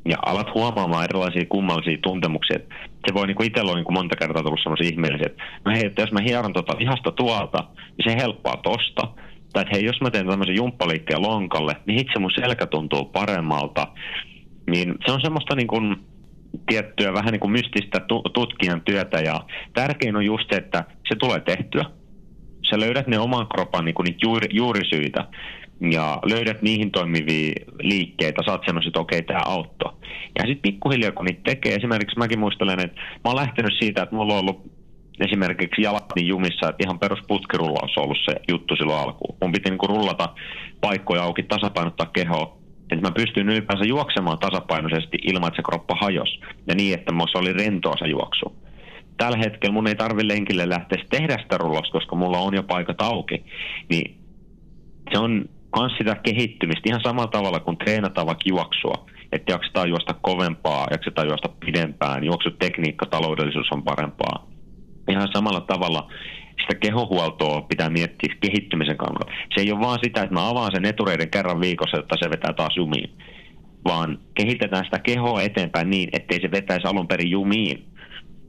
[0.10, 2.56] ja alat huomaamaan erilaisia kummallisia tuntemuksia.
[2.56, 2.76] Että
[3.08, 6.12] se voi niin itsellä niin monta kertaa tullut sellaisia ihmeellisiä, että no hei, että jos
[6.12, 7.64] mä hieron tuota lihasta tuolta,
[7.98, 9.08] niin se helppaa tosta.
[9.54, 13.88] Tai että hei, jos mä teen tämmöisen jumppaliikkeen lonkalle, niin itse mun selkä tuntuu paremmalta.
[14.70, 15.96] Niin se on semmoista niin kuin,
[16.68, 18.02] tiettyä vähän niin kuin mystistä
[18.34, 19.42] tutkijan työtä ja
[19.74, 21.86] tärkein on just se, että se tulee tehtyä.
[22.70, 25.28] Sä löydät ne oman kropan niin kuin niitä juuri, juurisyitä
[25.92, 29.94] ja löydät niihin toimivia liikkeitä, saat semmoiset, että okei, okay, tämä auttoi.
[30.40, 34.16] Ja sitten pikkuhiljaa, kun niitä tekee, esimerkiksi mäkin muistelen, että mä oon lähtenyt siitä, että
[34.16, 34.79] mulla on ollut
[35.20, 39.38] esimerkiksi jalat niin jumissa, että ihan perus putkirullaus on ollut se juttu silloin alkuun.
[39.42, 40.30] Mun piti niin rullata
[40.82, 42.58] paikkoja auki, tasapainottaa kehoa,
[42.92, 46.40] että mä pystyn ylipäänsä juoksemaan tasapainoisesti ilman, että se kroppa hajos.
[46.68, 48.56] Ja niin, että mulla oli rentoa se juoksu.
[49.18, 53.02] Tällä hetkellä mun ei tarvi lenkille lähteä tehdä sitä rullosta, koska mulla on jo paikat
[53.02, 53.44] auki.
[53.90, 54.18] Niin
[55.12, 55.46] se on
[55.80, 59.06] myös sitä kehittymistä ihan samalla tavalla kuin treenataan vaikka juoksua.
[59.32, 64.49] Että jaksetaan juosta kovempaa, jaksetaan juosta pidempään, juoksutekniikka, taloudellisuus on parempaa.
[65.10, 66.08] Ihan samalla tavalla
[66.62, 69.32] sitä kehohuoltoa pitää miettiä kehittymisen kannalta.
[69.56, 72.54] Se ei ole vaan sitä, että mä avaan sen etureiden kerran viikossa, jotta se vetää
[72.54, 73.10] taas jumiin,
[73.86, 77.86] vaan kehitetään sitä kehoa eteenpäin niin, ettei se vetäisi alun perin jumiin.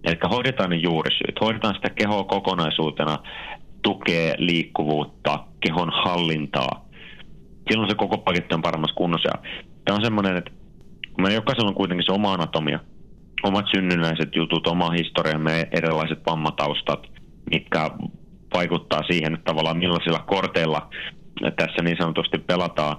[0.05, 3.19] Eli hoidetaan ne juurisyyt, hoidetaan sitä kehoa kokonaisuutena,
[3.83, 6.89] tukee liikkuvuutta, kehon hallintaa.
[7.71, 9.29] Silloin se koko paketti on paremmassa kunnossa.
[9.85, 10.51] Tämä on semmoinen, että
[11.19, 12.81] meillä jokaisella on kuitenkin se oma anatomia,
[13.43, 17.07] omat synnynnäiset jutut, oma historiamme, erilaiset vammataustat,
[17.51, 17.91] mitkä
[18.55, 20.91] vaikuttaa siihen, että tavallaan millaisilla korteilla
[21.57, 22.97] tässä niin sanotusti pelataan,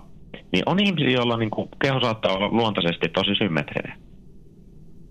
[0.51, 3.97] niin on ihmisiä, joilla niin kuin keho saattaa olla luontaisesti tosi symmetrinen.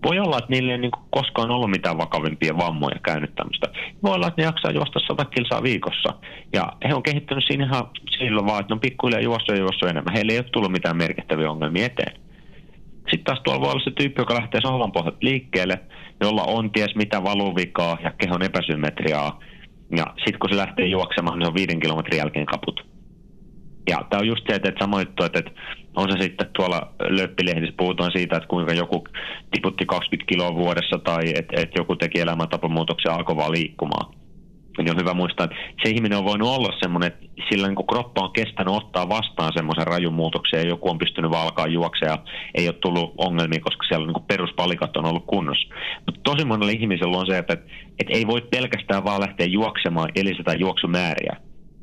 [0.05, 3.67] Voi olla, että niillä ei niin kuin koskaan ollut mitään vakavimpia vammoja käynyt tämmöistä.
[4.03, 6.13] Voi olla, että ne jaksaa juosta 100 kilsaa viikossa.
[6.53, 9.89] Ja he on kehittynyt siinä ihan sillä vaan, että ne on pikkuhiljaa juossut ja juossut
[9.89, 10.13] enemmän.
[10.13, 12.21] Heillä ei ole tullut mitään merkittäviä ongelmia eteen.
[13.11, 15.79] Sitten taas tuolla voi olla se tyyppi, joka lähtee sohvan pohjalta liikkeelle,
[16.21, 19.39] jolla on ties mitä valuvikaa ja kehon epäsymmetriaa.
[19.97, 22.85] Ja sitten kun se lähtee juoksemaan, niin se on viiden kilometrin jälkeen kaput.
[23.89, 25.51] Ja tämä on just se, että juttu, että
[25.95, 29.03] on se sitten tuolla löppilehdissä puhutaan siitä, että kuinka joku
[29.51, 34.20] tiputti 20 kiloa vuodessa tai että, että joku teki elämäntapamuutoksia alkoi vaan liikkumaan
[34.77, 38.21] niin on hyvä muistaa, että se ihminen on voinut olla semmoinen, että sillä niin kroppa
[38.21, 42.17] on kestänyt ottaa vastaan semmoisen rajun muutoksen ja joku on pystynyt vaan alkaa juoksea ja
[42.55, 45.75] ei ole tullut ongelmia, koska siellä niin peruspalikat on ollut kunnossa.
[46.05, 47.53] Mutta tosi monella ihmisellä on se, että,
[47.99, 51.35] että ei voi pelkästään vaan lähteä juoksemaan eli lisätä juoksumääriä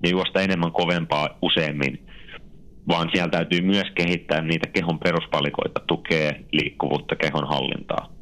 [0.03, 2.07] ja juosta enemmän kovempaa useammin,
[2.89, 8.18] vaan siellä täytyy myös kehittää niitä kehon peruspalikoita, tukee liikkuvuutta, kehon hallintaa.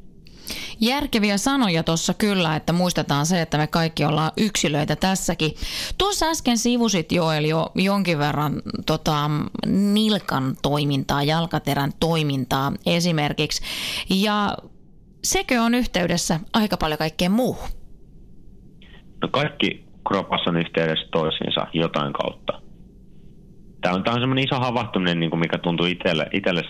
[0.81, 5.53] Järkeviä sanoja tuossa kyllä, että muistetaan se, että me kaikki ollaan yksilöitä tässäkin.
[5.99, 9.31] Tuossa äsken sivusit Joel jo jonkin verran tota,
[9.67, 13.63] nilkan toimintaa, jalkaterän toimintaa esimerkiksi.
[14.11, 14.57] Ja
[15.25, 17.69] sekö on yhteydessä aika paljon kaikkeen muuhun?
[19.23, 22.66] No kaikki kropassa on yhteydessä toisiinsa jotain kautta
[23.87, 26.63] tämä on, tämä on semmoinen iso havahtuminen, niin kuin mikä tuntuu itselle, itselle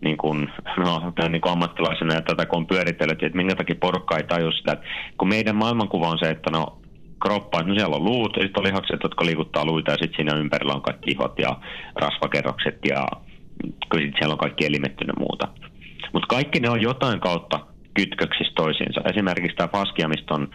[0.00, 4.16] niin kuin, no, niin kuin ammattilaisena ja tätä kun on pyöritellyt, että minkä takia porukka
[4.16, 4.86] ei taju sitä, että
[5.18, 6.78] kun meidän maailmankuva on se, että no
[7.22, 10.74] kroppa, no siellä on luut, sitten on lihakset, jotka liikuttaa luita ja sitten siinä ympärillä
[10.74, 11.58] on kaikki ihot ja
[11.96, 13.06] rasvakerrokset ja
[13.90, 15.48] kyllä sitten siellä on kaikki elimet ja muuta.
[16.12, 17.60] Mutta kaikki ne on jotain kautta
[17.94, 19.00] kytköksissä toisiinsa.
[19.10, 20.48] Esimerkiksi tämä faskia, mistä on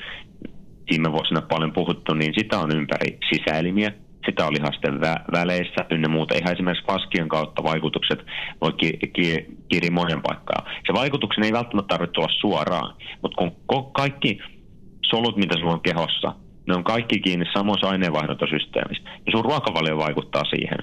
[0.90, 3.92] viime vuosina paljon puhuttu, niin sitä on ympäri sisäelimiä,
[4.30, 6.36] sitä on lihasten vä- väleissä ynnä muuta.
[6.36, 8.20] Ihan esimerkiksi faskien kautta vaikutukset
[8.62, 10.66] voi ki- ki- kiri monen paikkaan.
[10.88, 14.40] Se vaikutuksen ei välttämättä tarvitse olla suoraan, mutta kun ko- kaikki
[15.06, 16.36] solut, mitä sulla on kehossa,
[16.68, 19.04] ne on kaikki kiinni samoissa aineenvaihduntasysteemissä.
[19.26, 20.78] Ja sun ruokavalio vaikuttaa siihen,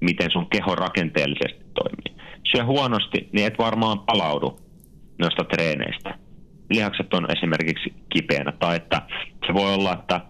[0.00, 2.22] miten sun keho rakenteellisesti toimii.
[2.50, 4.60] Syö huonosti, niin et varmaan palaudu
[5.18, 6.18] noista treeneistä.
[6.70, 9.02] Lihakset on esimerkiksi kipeänä, tai että
[9.46, 10.20] se voi olla, että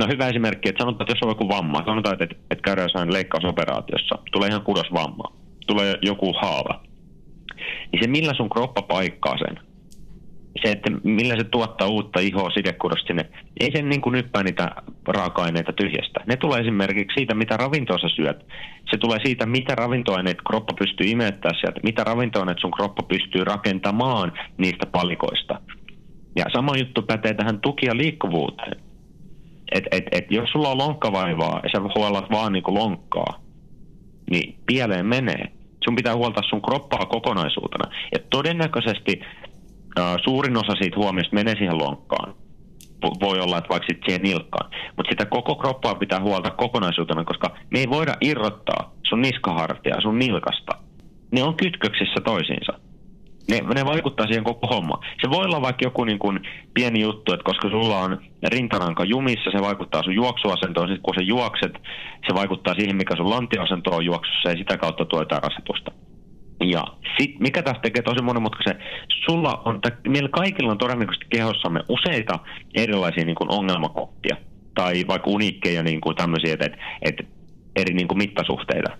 [0.00, 3.12] No hyvä esimerkki, että sanotaan, että jos on joku vamma, sanotaan, että, että käydään jossain
[3.12, 5.32] leikkausoperaatiossa, tulee ihan kudosvamma,
[5.66, 6.80] tulee joku haava,
[7.92, 9.60] niin se millä sun kroppa paikkaa sen,
[10.62, 14.70] se, että millä se tuottaa uutta ihoa sidekudosta sinne, ei sen niin kuin nyppää niitä
[15.08, 16.20] raaka-aineita tyhjästä.
[16.26, 18.46] Ne tulee esimerkiksi siitä, mitä ravintoa sä syöt.
[18.90, 24.32] Se tulee siitä, mitä ravintoaineet kroppa pystyy imettämään sieltä, mitä ravintoaineet sun kroppa pystyy rakentamaan
[24.58, 25.60] niistä palikoista.
[26.36, 28.89] Ja sama juttu pätee tähän tuki- ja liikkuvuuteen.
[29.72, 33.40] Et, et, et jos sulla on lonkkavaivaa ja sä huolat vaan niin lonkkaa,
[34.30, 35.52] niin pieleen menee.
[35.84, 37.92] Sun pitää huoltaa sun kroppaa kokonaisuutena.
[38.12, 39.20] Ja todennäköisesti
[40.24, 42.34] suurin osa siitä huomiosta menee siihen lonkkaan.
[43.20, 44.70] Voi olla, että vaikka sitten siihen nilkkaan.
[44.96, 50.18] Mutta sitä koko kroppaa pitää huolta kokonaisuutena, koska me ei voida irrottaa sun niskahartia sun
[50.18, 50.72] nilkasta.
[51.32, 52.72] Ne on kytköksissä toisiinsa.
[53.50, 55.00] Ne, ne vaikuttaa siihen koko homma.
[55.22, 56.40] Se voi olla vaikka joku niin kuin
[56.74, 60.88] pieni juttu, että koska sulla on rintaranka jumissa, se vaikuttaa sun juoksuasentoon.
[60.88, 61.72] Sitten kun sä juokset,
[62.28, 65.90] se vaikuttaa siihen, mikä sun lantioasento on juoksussa ja sitä kautta tuo jotain rasitusta.
[66.64, 66.84] Ja
[67.18, 68.82] sit, mikä tästä tekee tosi monimutkaisen,
[69.26, 72.38] sulla on, tai meillä kaikilla on todennäköisesti kehossamme useita
[72.74, 74.36] erilaisia niin kuin ongelmakoppia
[74.74, 77.24] tai vaikka uniikkeja niin kuin tämmöisiä, että, että
[77.76, 78.96] eri niin kuin mittasuhteita,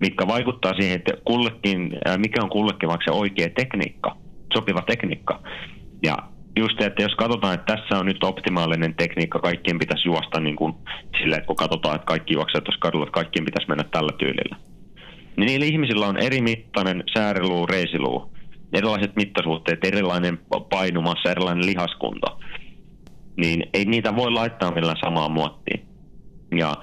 [0.00, 4.16] mitkä vaikuttaa siihen, että kullekin, mikä on kullekin vaikka se oikea tekniikka,
[4.54, 5.42] sopiva tekniikka.
[6.02, 6.16] Ja
[6.58, 10.74] just, että jos katsotaan, että tässä on nyt optimaalinen tekniikka, kaikkien pitäisi juosta niin kuin
[11.18, 14.56] sille, että kun katsotaan, että kaikki juoksevat tuossa kadulla, että kaikkien pitäisi mennä tällä tyylillä
[15.38, 18.32] niin niillä ihmisillä on eri mittainen sääriluu, reisiluu,
[18.72, 20.38] erilaiset mittasuhteet, erilainen
[20.70, 22.26] painumassa, erilainen lihaskunta.
[23.36, 25.86] Niin ei niitä voi laittaa millään samaan muottiin.
[26.58, 26.74] Ja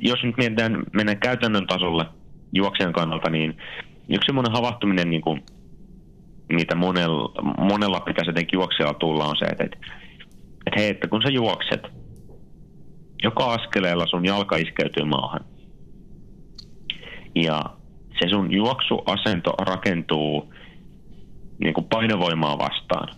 [0.00, 2.04] jos nyt mietitään, mennään käytännön tasolle
[2.54, 3.56] juoksijan kannalta, niin
[4.08, 5.42] yksi semmoinen havahtuminen, niin kuin,
[6.52, 9.76] mitä monella, monella pitäisi jotenkin juoksijalla tulla, on se, että, että,
[10.66, 11.82] että hei, että kun sä juokset,
[13.22, 15.44] joka askeleella sun jalka iskeytyy maahan.
[17.34, 17.62] Ja
[18.20, 20.54] se sun juoksuasento rakentuu
[21.58, 23.08] niin kuin painovoimaa vastaan.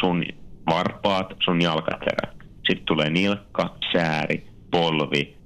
[0.00, 0.24] Sun
[0.66, 2.32] varpaat, sun jalkaterä.
[2.66, 5.36] Sitten tulee nilkka, sääri, polvi,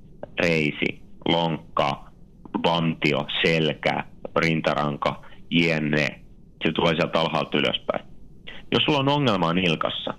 [0.41, 2.06] reisi, lonkka,
[2.65, 4.05] vantio, selkä,
[4.37, 6.21] rintaranka, jenne.
[6.65, 8.05] Se tulee sieltä alhaalta ylöspäin.
[8.73, 10.15] Jos sulla on ongelmaa nilkassa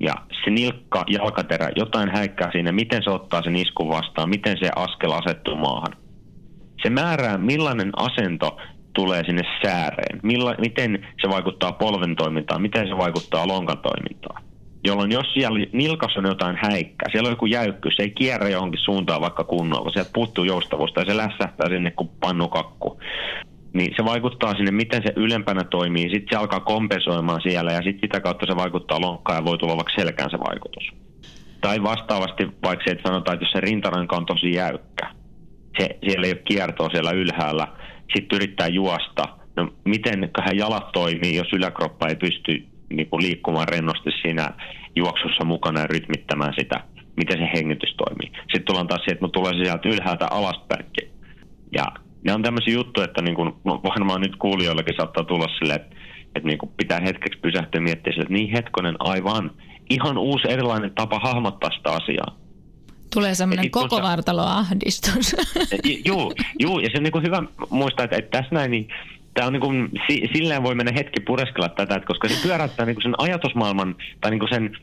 [0.00, 4.70] ja se nilkka, jalkaterä, jotain häikkää siinä, miten se ottaa sen iskun vastaan, miten se
[4.76, 5.96] askel asettuu maahan,
[6.82, 8.56] se määrää, millainen asento
[8.94, 14.42] tulee sinne sääreen, milla, miten se vaikuttaa polven toimintaan, miten se vaikuttaa lonkan toimintaan.
[14.84, 18.80] Jolloin jos siellä nilkassa on jotain häikkää, siellä on joku jäykkyys, se ei kierrä johonkin
[18.80, 23.00] suuntaan vaikka kunnolla, sieltä puuttuu joustavuutta ja se lässähtää sinne kuin pannukakku.
[23.72, 28.00] Niin se vaikuttaa sinne, miten se ylempänä toimii, sitten se alkaa kompensoimaan siellä ja sitten
[28.08, 30.84] sitä kautta se vaikuttaa lonkkaan ja voi tulla vaikka selkään se vaikutus.
[31.60, 35.10] Tai vastaavasti vaikka se, että sanotaan, että jos se rintaranka on tosi jäykkä,
[35.78, 37.68] se, siellä ei ole kiertoa siellä ylhäällä,
[38.14, 39.28] sitten yrittää juosta.
[39.56, 44.50] No miten jalat toimii, jos yläkroppa ei pysty niin kuin liikkumaan rennosti siinä
[44.96, 46.80] juoksussa mukana ja rytmittämään sitä,
[47.16, 48.32] miten se hengitys toimii.
[48.40, 50.84] Sitten tullaan taas siihen, että tulee se sieltä ylhäältä alaspäin.
[51.72, 51.84] Ja
[52.24, 55.96] ne on tämmöisiä juttuja, että niin kuin, no varmaan nyt kuulijoillekin saattaa tulla sille, että,
[56.36, 59.50] että niin kuin pitää hetkeksi pysähtyä ja miettiä sille, että niin hetkonen aivan,
[59.90, 62.38] ihan uusi erilainen tapa hahmottaa sitä asiaa.
[63.14, 65.36] Tulee semmoinen koko vartaloahdistus.
[66.04, 68.88] Joo, joo, ja se on niin kuin hyvä muistaa, että, että tässä näin, niin
[69.34, 69.90] tämä on niin kuin,
[70.34, 74.30] silleen voi mennä hetki pureskella tätä, että koska se pyöräyttää niin kuin sen ajatusmaailman tai
[74.30, 74.76] niin kuin sen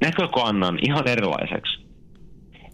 [0.00, 1.82] näkökannan ihan erilaiseksi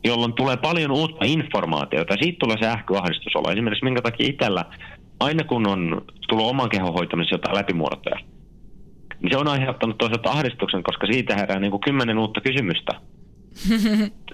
[0.05, 3.51] jolloin tulee paljon uutta informaatiota siitä tulee se ähkyahdistusolo.
[3.53, 4.65] Esimerkiksi minkä takia itsellä,
[5.21, 8.17] aina kun on tullut oman kehon hoitamisessa jotain läpimuotoja,
[9.21, 12.93] niin se on aiheuttanut toisaalta ahdistuksen, koska siitä herää niin kuin kymmenen uutta kysymystä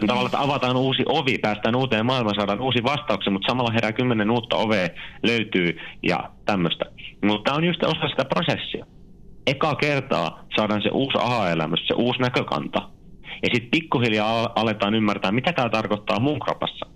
[0.00, 4.30] Tavallaan, että avataan uusi ovi, päästään uuteen maailmaan, saadaan uusi vastauksia, mutta samalla herää kymmenen
[4.30, 4.88] uutta ovea
[5.22, 6.84] löytyy ja tämmöistä.
[7.24, 8.86] Mutta tämä on just osa sitä prosessia.
[9.46, 12.88] Eka kertaa saadaan se uusi aha-elämys, se uusi näkökanta.
[13.42, 16.86] Ja sitten pikkuhiljaa aletaan ymmärtää, mitä tämä tarkoittaa mun kropassa.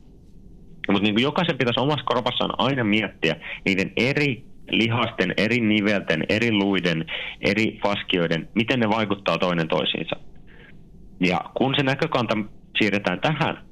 [0.88, 7.04] Mutta niin jokaisen pitäisi omassa kropassaan aina miettiä niiden eri lihasten, eri nivelten, eri luiden,
[7.40, 10.16] eri faskioiden, miten ne vaikuttaa toinen toisiinsa.
[11.20, 12.36] Ja kun se näkökanta
[12.78, 13.68] siirretään tähän,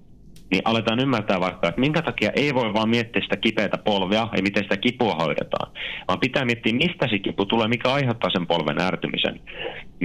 [0.51, 4.43] niin aletaan ymmärtää vaikka, että minkä takia ei voi vaan miettiä sitä kipeätä polvea ja
[4.43, 5.73] miten sitä kipua hoidetaan,
[6.09, 9.41] vaan pitää miettiä, mistä se kipu tulee, mikä aiheuttaa sen polven ärtymisen.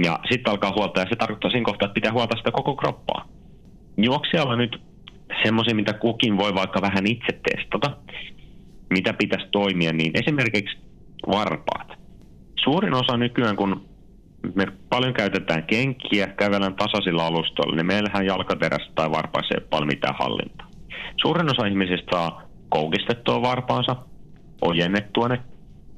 [0.04, 3.28] Ja sitten alkaa huolta, ja se tarkoittaa siinä kohtaa, että pitää huolta sitä koko kroppaa.
[3.96, 4.80] Juoksijalla nyt
[5.42, 7.96] semmoisia, mitä kukin voi vaikka vähän itse testata,
[8.90, 10.78] mitä pitäisi toimia, niin esimerkiksi
[11.26, 11.98] varpaat.
[12.64, 13.91] Suurin osa nykyään, kun
[14.54, 19.86] me paljon käytetään kenkiä, kävellään tasaisilla alustoilla, niin meillähän jalkaterässä tai varpaissa ei ole paljon
[19.86, 20.70] mitään hallintaa.
[21.22, 23.96] Suurin osa ihmisistä saa koukistettua varpaansa,
[24.62, 25.38] ojennettua ne,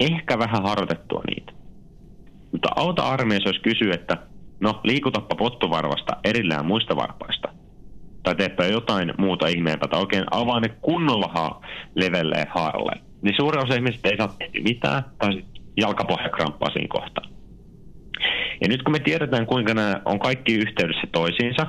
[0.01, 1.53] ehkä vähän harjoitettua niitä.
[2.53, 4.17] Mutta auta armeijassa olisi kysyä, että
[4.61, 7.49] no liikutappa pottuvarvasta erillään muista varpaista.
[8.23, 11.61] Tai teepä jotain muuta ihmeempää, tai oikein avaa ne kunnolla ha-
[11.95, 12.93] levelleen haaralle.
[13.23, 15.45] Niin suurin osa ihmisistä ei saa tehdä mitään, tai
[15.77, 17.34] jalkapohja kramppaa siinä kohtaa.
[18.61, 21.67] Ja nyt kun me tiedetään, kuinka nämä on kaikki yhteydessä toisiinsa,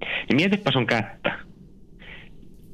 [0.00, 1.38] niin mietipä sun kättä.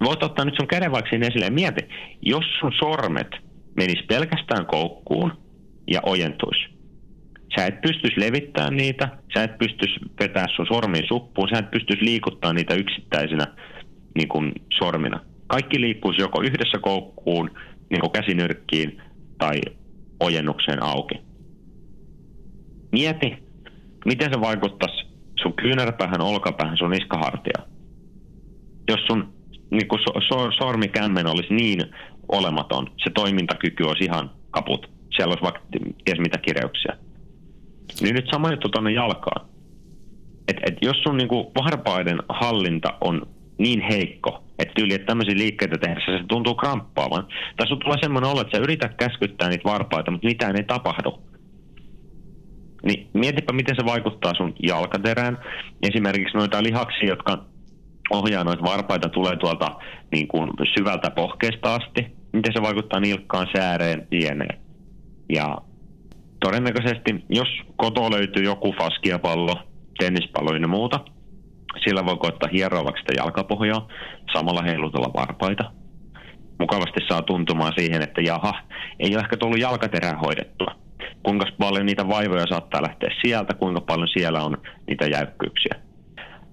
[0.04, 1.88] Voit ottaa nyt sun käden vaikka esille ja mieti,
[2.22, 3.28] jos sun sormet
[3.76, 5.32] menis pelkästään koukkuun
[5.90, 6.72] ja ojentuisi.
[7.56, 12.04] Sä et pystyisi levittämään niitä, sä et pystyisi vetää sun sormiin suppuun, sä et pystyisi
[12.04, 13.46] liikuttaa niitä yksittäisinä
[14.14, 15.20] niin kuin sormina.
[15.46, 17.50] Kaikki liikkuisi joko yhdessä koukkuun,
[17.90, 19.02] niin kuin käsinyrkkiin
[19.38, 19.60] tai
[20.20, 21.14] ojennukseen auki.
[22.92, 23.36] Mieti,
[24.04, 25.06] miten se vaikuttaisi
[25.42, 27.62] sun kyynärpäähän, olkapäähän, sun niskahartia.
[28.88, 29.32] Jos sun
[29.70, 31.80] niin so, so, sormikämmen olisi niin
[32.28, 34.90] olematon, se toimintakyky olisi ihan kaput.
[35.16, 35.60] Siellä olisi vaikka
[36.04, 36.96] ties mitä kireuksia.
[38.00, 39.46] Niin nyt sama juttu tuonne jalkaan.
[40.48, 43.22] Et, et jos sun niinku varpaiden hallinta on
[43.58, 47.28] niin heikko, että yli, että tämmöisiä liikkeitä tehdessä se tuntuu kramppaavan.
[47.56, 51.22] Tai sun tulee semmoinen olo, että sä yrität käskyttää niitä varpaita, mutta mitään ei tapahdu.
[52.86, 55.38] Niin mietipä, miten se vaikuttaa sun jalkaterään.
[55.82, 57.44] Esimerkiksi noita lihaksia, jotka
[58.10, 59.66] ohjaa noita varpaita, tulee tuolta
[60.12, 62.06] niin kuin syvältä pohkeesta asti.
[62.32, 64.58] Miten se vaikuttaa nilkkaan, sääreen, pieneen.
[65.32, 65.58] Ja
[66.40, 69.54] todennäköisesti, jos koto löytyy joku faskiapallo,
[69.98, 71.00] tennispallo ja muuta,
[71.84, 73.88] sillä voi koittaa hieroa sitä jalkapohjaa,
[74.32, 75.72] samalla heilutella varpaita.
[76.60, 78.52] Mukavasti saa tuntumaan siihen, että jaha,
[78.98, 80.74] ei ole ehkä tullut jalkaterää hoidettua.
[81.22, 84.56] Kuinka paljon niitä vaivoja saattaa lähteä sieltä, kuinka paljon siellä on
[84.86, 85.74] niitä jäykkyyksiä.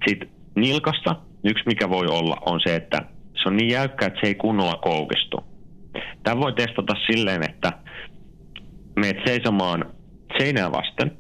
[0.08, 3.02] Sitten nilkasta yksi mikä voi olla on se, että
[3.44, 5.44] se on niin jäykkä, että se ei kunnolla koukistu.
[6.24, 7.74] Tämä voi testata silleen, että
[8.96, 9.94] meet seisomaan
[10.38, 11.18] seinää vasten,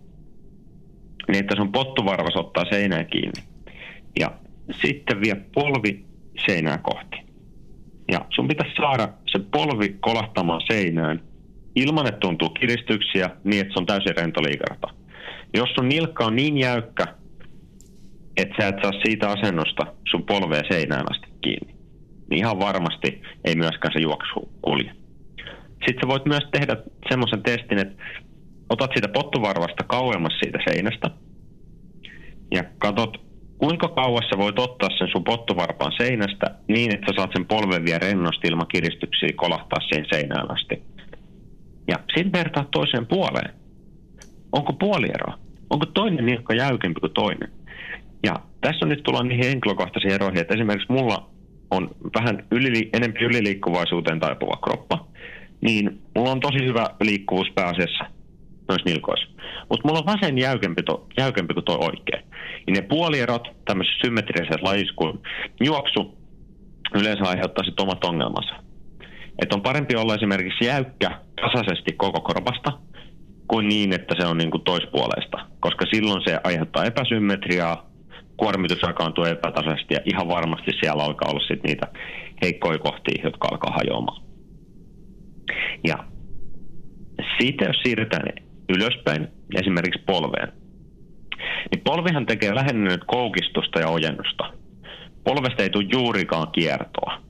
[1.28, 3.44] niin että sun pottuvarvas ottaa seinää kiinni.
[4.20, 4.32] Ja
[4.82, 6.06] sitten vie polvi
[6.46, 7.18] seinää kohti.
[8.12, 11.22] Ja sun pitäisi saada se polvi kolahtamaan seinään
[11.82, 14.42] ilman, että tuntuu kiristyksiä niin, että se on täysin rento.
[15.54, 17.06] Jos sun nilkka on niin jäykkä,
[18.38, 21.74] että sä et saa siitä asennosta sun polvea seinään asti kiinni,
[22.30, 24.92] niin ihan varmasti ei myöskään se juoksu kulje.
[25.86, 26.78] Sitten sä voit myös tehdä
[27.10, 28.04] semmoisen testin, että
[28.70, 31.10] otat siitä pottuvarvasta kauemmas siitä seinästä
[32.56, 33.18] ja katot,
[33.58, 37.86] kuinka kauas sä voit ottaa sen sun pottuvarpaan seinästä niin, että sä saat sen polven
[37.86, 40.84] vielä rennosti ilman kiristyksiä kolahtaa siihen seinään asti.
[41.90, 43.54] Ja sitten vertaa toiseen puoleen.
[44.52, 45.40] Onko puolieroa?
[45.70, 47.52] Onko toinen nilkka jäykempi kuin toinen?
[48.24, 51.30] Ja tässä on nyt tullaan niihin henkilökohtaisiin eroihin, että esimerkiksi mulla
[51.72, 55.08] on vähän yli, enemmän yliliikkuvaisuuteen taipuva kroppa,
[55.62, 58.06] niin mulla on tosi hyvä liikkuvuus pääasiassa
[58.68, 59.28] noissa nilkoissa.
[59.70, 62.24] Mutta mulla on vasen jäykempi, to, jäykempi kuin tuo oikein.
[62.68, 65.20] Ja ne puolierot tämmöisessä symmetrisessä lajissa kuin
[65.66, 66.18] juoksu
[66.96, 68.69] yleensä aiheuttaa sitten omat ongelmansa.
[69.42, 72.72] Että on parempi olla esimerkiksi jäykkä tasaisesti koko korvasta
[73.48, 75.38] kuin niin, että se on niin kuin toispuoleista.
[75.60, 77.90] Koska silloin se aiheuttaa epäsymmetriaa,
[78.38, 81.88] kuormitus jakaantuu epätasaisesti ja ihan varmasti siellä alkaa olla sit niitä
[82.42, 84.24] heikkoja kohtia, jotka alkaa hajoamaan.
[85.88, 86.04] Ja
[87.40, 88.24] siitä jos siirrytään
[88.70, 90.52] ylöspäin, esimerkiksi polveen,
[91.72, 94.54] niin polvihan tekee lähinnä nyt koukistusta ja ojennusta.
[95.24, 97.29] Polvesta ei tule juurikaan kiertoa.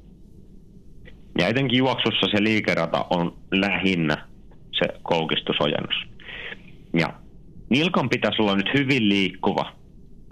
[1.40, 4.28] Ja etenkin juoksussa se liikerata on lähinnä
[4.72, 5.96] se koukistusojennus.
[7.00, 7.14] Ja
[7.70, 9.72] nilkan pitäisi olla nyt hyvin liikkuva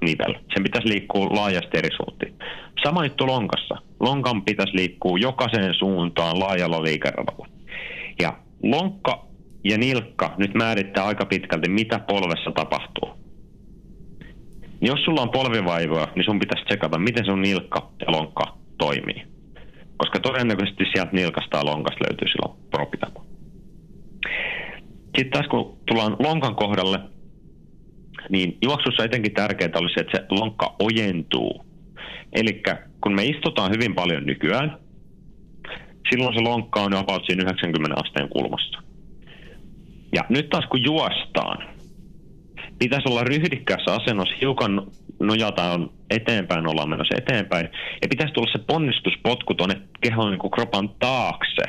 [0.01, 0.33] nivel.
[0.53, 2.33] Sen pitäisi liikkua laajasti eri suuntiin.
[2.83, 3.75] Sama juttu lonkassa.
[3.99, 7.47] Lonkan pitäisi liikkua jokaiseen suuntaan laajalla liikeradalla.
[8.21, 8.33] Ja
[8.63, 9.27] lonkka
[9.63, 13.09] ja nilkka nyt määrittää aika pitkälti, mitä polvessa tapahtuu.
[14.81, 19.36] Jos sulla on polvivaivoja, niin sun pitäisi tsekata, miten sun nilkka ja lonkka toimii.
[19.97, 23.23] Koska todennäköisesti sieltä nilkasta lonkasta löytyy silloin propitapa.
[25.17, 26.99] Sitten taas kun tullaan lonkan kohdalle,
[28.29, 31.65] niin juoksussa etenkin tärkeää olisi että se lonkka ojentuu.
[32.33, 32.63] Eli
[33.01, 34.77] kun me istutaan hyvin paljon nykyään,
[36.09, 38.79] silloin se lonkka on about siinä 90 asteen kulmassa.
[40.15, 41.76] Ja nyt taas kun juostaan,
[42.79, 44.87] pitäisi olla ryhdikkäässä asennossa, hiukan
[45.19, 47.69] nojataan eteenpäin, ollaan menossa eteenpäin.
[48.01, 51.61] Ja pitäisi tulla se ponnistuspotku tuonne kehon niin kropan taakse.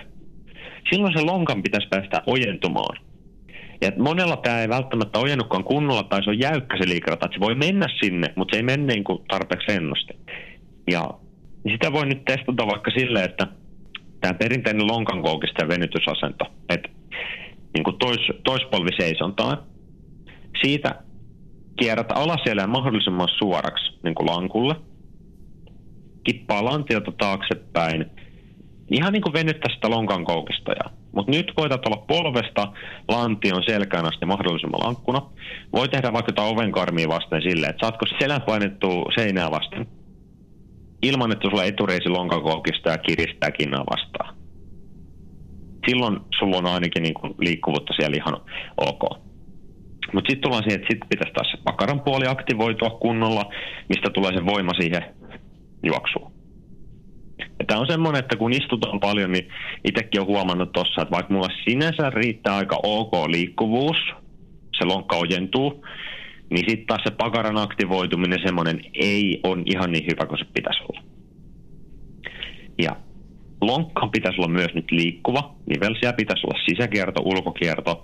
[0.91, 2.99] Silloin se lonkan pitäisi päästä ojentumaan.
[3.81, 7.41] Ja monella tämä ei välttämättä ojennutkaan kunnolla tai se on jäykkä se liikerata, että se
[7.41, 10.15] voi mennä sinne, mutta se ei mene niin kuin tarpeeksi ennosti.
[10.91, 11.11] Ja
[11.73, 13.47] sitä voi nyt testata vaikka sille, että
[14.21, 16.89] tämä perinteinen lonkankoukista ja venytysasento, että
[17.75, 19.67] niin kuin tois, toispolvi seisontaa,
[20.63, 20.95] siitä
[21.79, 24.75] kierrät alasjälleen mahdollisimman suoraksi niin kuin lankulle.
[26.25, 28.07] Kippaa lantiota taaksepäin.
[28.91, 30.73] Ihan niin kuin venyttää sitä lonkan koukista.
[31.13, 32.73] Mutta nyt koetat olla polvesta
[33.09, 35.23] lantion selkään asti mahdollisimman lankkuna.
[35.73, 39.87] Voi tehdä vaikka jotain ovenkarmia vasten silleen, että saatko selän painettua seinää vasten.
[41.03, 44.37] Ilman, että sulla etureisi lonkakoukista ja kiristää kinnaa vastaan.
[45.89, 48.41] Silloin sulla on ainakin niin kuin liikkuvuutta siellä ihan
[48.77, 49.28] ok.
[50.13, 53.51] Mutta sitten tullaan siihen, että sitten pitäisi taas se pakaran puoli aktivoitua kunnolla,
[53.89, 55.05] mistä tulee se voima siihen
[55.83, 56.33] juoksuun.
[57.67, 59.49] Tämä on semmoinen, että kun istutaan paljon, niin
[59.85, 63.97] itsekin on huomannut tuossa, että vaikka mulla sinänsä riittää aika ok liikkuvuus,
[64.79, 65.87] se lonkka ojentuu,
[66.51, 70.81] niin sitten taas se pakaran aktivoituminen semmoinen ei on ihan niin hyvä kuin se pitäisi
[70.83, 71.03] olla.
[72.79, 72.97] Ja
[73.61, 78.03] lonkkan pitäisi olla myös nyt liikkuva, nivelsiä pitäisi olla sisäkierto, ulkokierto,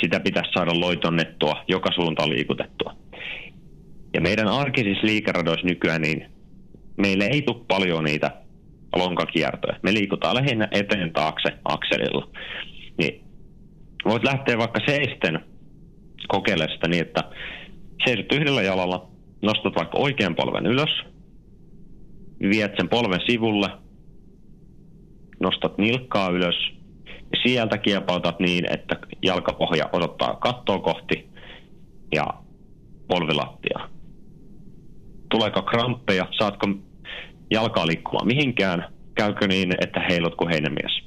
[0.00, 2.96] sitä pitäisi saada loitonnettua, joka suuntaan liikutettua.
[4.14, 6.26] Ja meidän arkisissa liikeradoissa nykyään, niin
[6.96, 8.30] meille ei tule paljon niitä
[8.96, 9.78] lonkakiertoja.
[9.82, 12.28] Me liikutaan lähinnä eteen taakse akselilla.
[12.98, 13.24] Niin
[14.04, 15.40] voit lähteä vaikka seisten
[16.28, 17.22] kokeilemaan sitä niin, että
[18.04, 19.08] seisot yhdellä jalalla,
[19.42, 20.90] nostat vaikka oikean polven ylös,
[22.40, 23.68] viet sen polven sivulle,
[25.40, 26.54] nostat nilkkaa ylös,
[27.42, 31.28] sieltä kiepautat niin, että jalkapohja odottaa kattoa kohti
[32.14, 32.26] ja
[33.08, 33.88] polvilattia.
[35.28, 36.66] Tuleeko kramppeja, saatko
[37.50, 41.02] jalkaa liikkumaan mihinkään, käykö niin, että heilut kuin heinämies.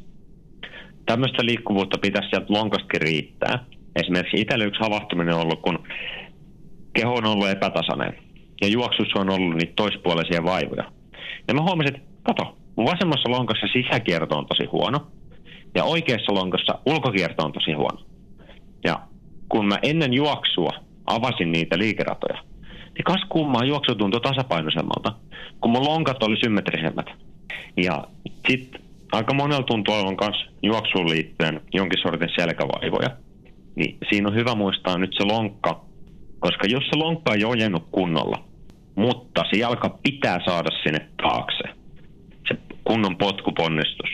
[1.06, 3.66] Tämmöistä liikkuvuutta pitäisi sieltä lonkastakin riittää.
[3.96, 5.80] Esimerkiksi itsellä yksi havahtuminen on ollut, kun
[6.94, 8.14] keho on ollut epätasainen
[8.62, 10.92] ja juoksussa on ollut niitä toispuolisia vaivoja.
[11.48, 15.12] Ja mä huomasin, että kato, mun vasemmassa lonkassa sisäkierto on tosi huono
[15.76, 18.00] ja oikeassa lonkossa ulkokierto on tosi huono.
[18.84, 19.00] Ja
[19.50, 20.72] kun mä ennen juoksua
[21.06, 22.44] avasin niitä liikeratoja,
[22.94, 25.12] niin kas kummaa juoksu tuntui tasapainoisemmalta,
[25.62, 27.06] kun mun lonkat oli symmetrisemmät.
[27.78, 28.04] Ja
[28.50, 33.10] sitten aika monella tuntuu olevan kanssa juoksuun liittyen jonkin sortin selkävaivoja.
[33.76, 35.86] Niin siinä on hyvä muistaa nyt se lonkka,
[36.40, 38.44] koska jos se lonkka ei ojennut kunnolla,
[38.96, 41.64] mutta se jalka pitää saada sinne taakse,
[42.48, 44.10] se kunnon potkuponnistus,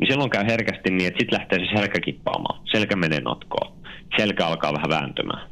[0.00, 2.60] niin silloin käy herkästi niin, että sitten lähtee se selkä kippaamaan.
[2.72, 3.72] Selkä menee notkoon.
[4.18, 5.50] Selkä alkaa vähän vääntymään.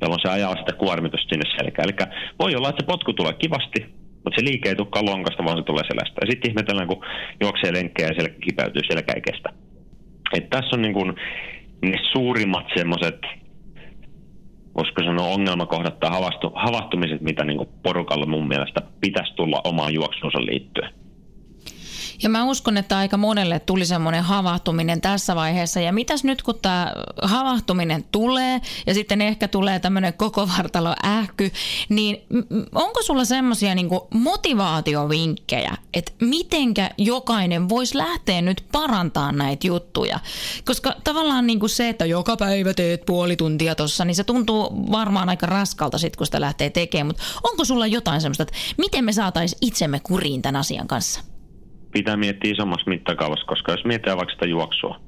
[0.00, 1.88] Jolloin se ajaa sitä kuormitusta sinne selkään.
[1.88, 3.80] Eli voi olla, että se potku tulee kivasti,
[4.14, 6.20] mutta se liike ei tulekaan lonkasta, vaan se tulee selästä.
[6.20, 7.04] Ja sitten ihmetellään, kun
[7.40, 9.48] juoksee lenkkejä ja selkä kipeytyy, selkä ei kestä.
[10.34, 11.14] Et tässä on niin kun
[11.82, 13.20] ne suurimmat semmoiset,
[14.76, 16.10] voisiko sanoa ongelmakohdat tai
[16.54, 20.97] havahtumiset, mitä niin porukalla mun mielestä pitäisi tulla omaan juoksuunsa liittyen.
[22.22, 25.80] Ja mä uskon, että aika monelle tuli semmoinen havahtuminen tässä vaiheessa.
[25.80, 26.92] Ja mitäs nyt, kun tämä
[27.22, 31.50] havahtuminen tulee ja sitten ehkä tulee tämmöinen koko vartalo ähky,
[31.88, 32.22] niin
[32.74, 40.20] onko sulla semmoisia niin motivaatiovinkkejä, että mitenkä jokainen voisi lähteä nyt parantaa näitä juttuja?
[40.64, 44.86] Koska tavallaan niin kuin se, että joka päivä teet puoli tuntia tuossa, niin se tuntuu
[44.90, 47.06] varmaan aika raskalta sitten, kun sitä lähtee tekemään.
[47.06, 51.20] Mutta onko sulla jotain semmoista, että miten me saataisiin itsemme kuriin tämän asian kanssa?
[51.92, 55.00] Pitää miettiä isommassa mittakaavassa, koska jos mietitään vaikka sitä juoksua,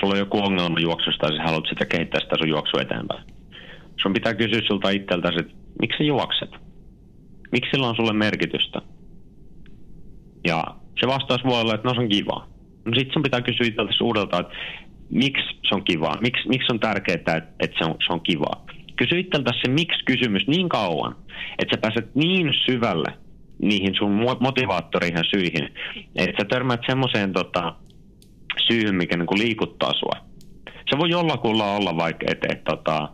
[0.00, 3.24] sulla on joku ongelma juoksusta ja sä haluat sitä kehittää sitä sun juoksua eteenpäin,
[4.02, 6.50] sun pitää kysyä sulta itseltäsi, että miksi sä juokset?
[7.52, 8.82] Miksi sillä on sulle merkitystä?
[10.46, 10.64] Ja
[11.00, 12.48] se vastaus voi olla, että no se on kivaa.
[12.84, 14.54] No sit sun pitää kysyä itseltäsi uudelta, että
[15.10, 16.20] miksi se on kivaa?
[16.20, 18.66] Miksi, miksi on tärkeää, että, että se, on, se on kivaa?
[18.96, 21.16] Kysy itseltäsi se miksi-kysymys niin kauan,
[21.58, 23.12] että sä pääset niin syvälle
[23.62, 25.68] niihin sun motivaattoriin syihin.
[26.16, 27.74] Että sä törmäät semmoiseen tota,
[28.66, 30.26] syyhyn, mikä niinku liikuttaa sua.
[30.90, 33.08] Se voi jollakulla olla vaikka, että et, tota,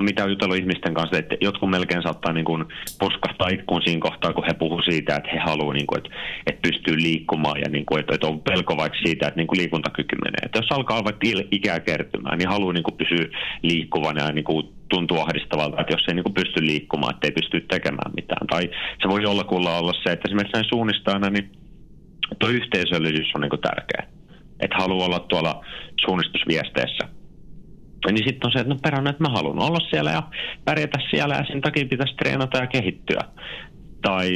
[0.00, 2.64] mitä on jutellut ihmisten kanssa, että jotkut melkein saattaa niin kuin
[2.98, 6.10] puskahtaa ikkuun siinä kohtaa, kun he puhuu siitä, että he haluavat, niin kuin, että,
[6.46, 9.58] että pystyy liikkumaan ja niin kuin, että, että on pelko vaikka siitä, että niin kuin
[9.58, 10.40] liikuntakyky menee.
[10.42, 13.26] Että jos alkaa vaikka ikää kertymään, niin haluaa niin kuin pysyä
[13.62, 17.60] liikkuvana ja niin kuin tuntuu ahdistavalta, että jos ei niin pysty liikkumaan, että ei pysty
[17.60, 18.46] tekemään mitään.
[18.46, 18.62] Tai
[19.02, 21.52] se voi jollakulla olla se, että esimerkiksi näin suunnistajana, niin
[22.38, 24.02] tuo yhteisöllisyys on niin kuin tärkeä.
[24.60, 25.64] Että haluaa olla tuolla
[26.04, 27.04] suunnistusviesteissä
[28.12, 30.22] niin sitten on se, että no perään, että mä haluan olla siellä ja
[30.64, 33.20] pärjätä siellä ja sen takia pitäisi treenata ja kehittyä.
[34.04, 34.28] Tai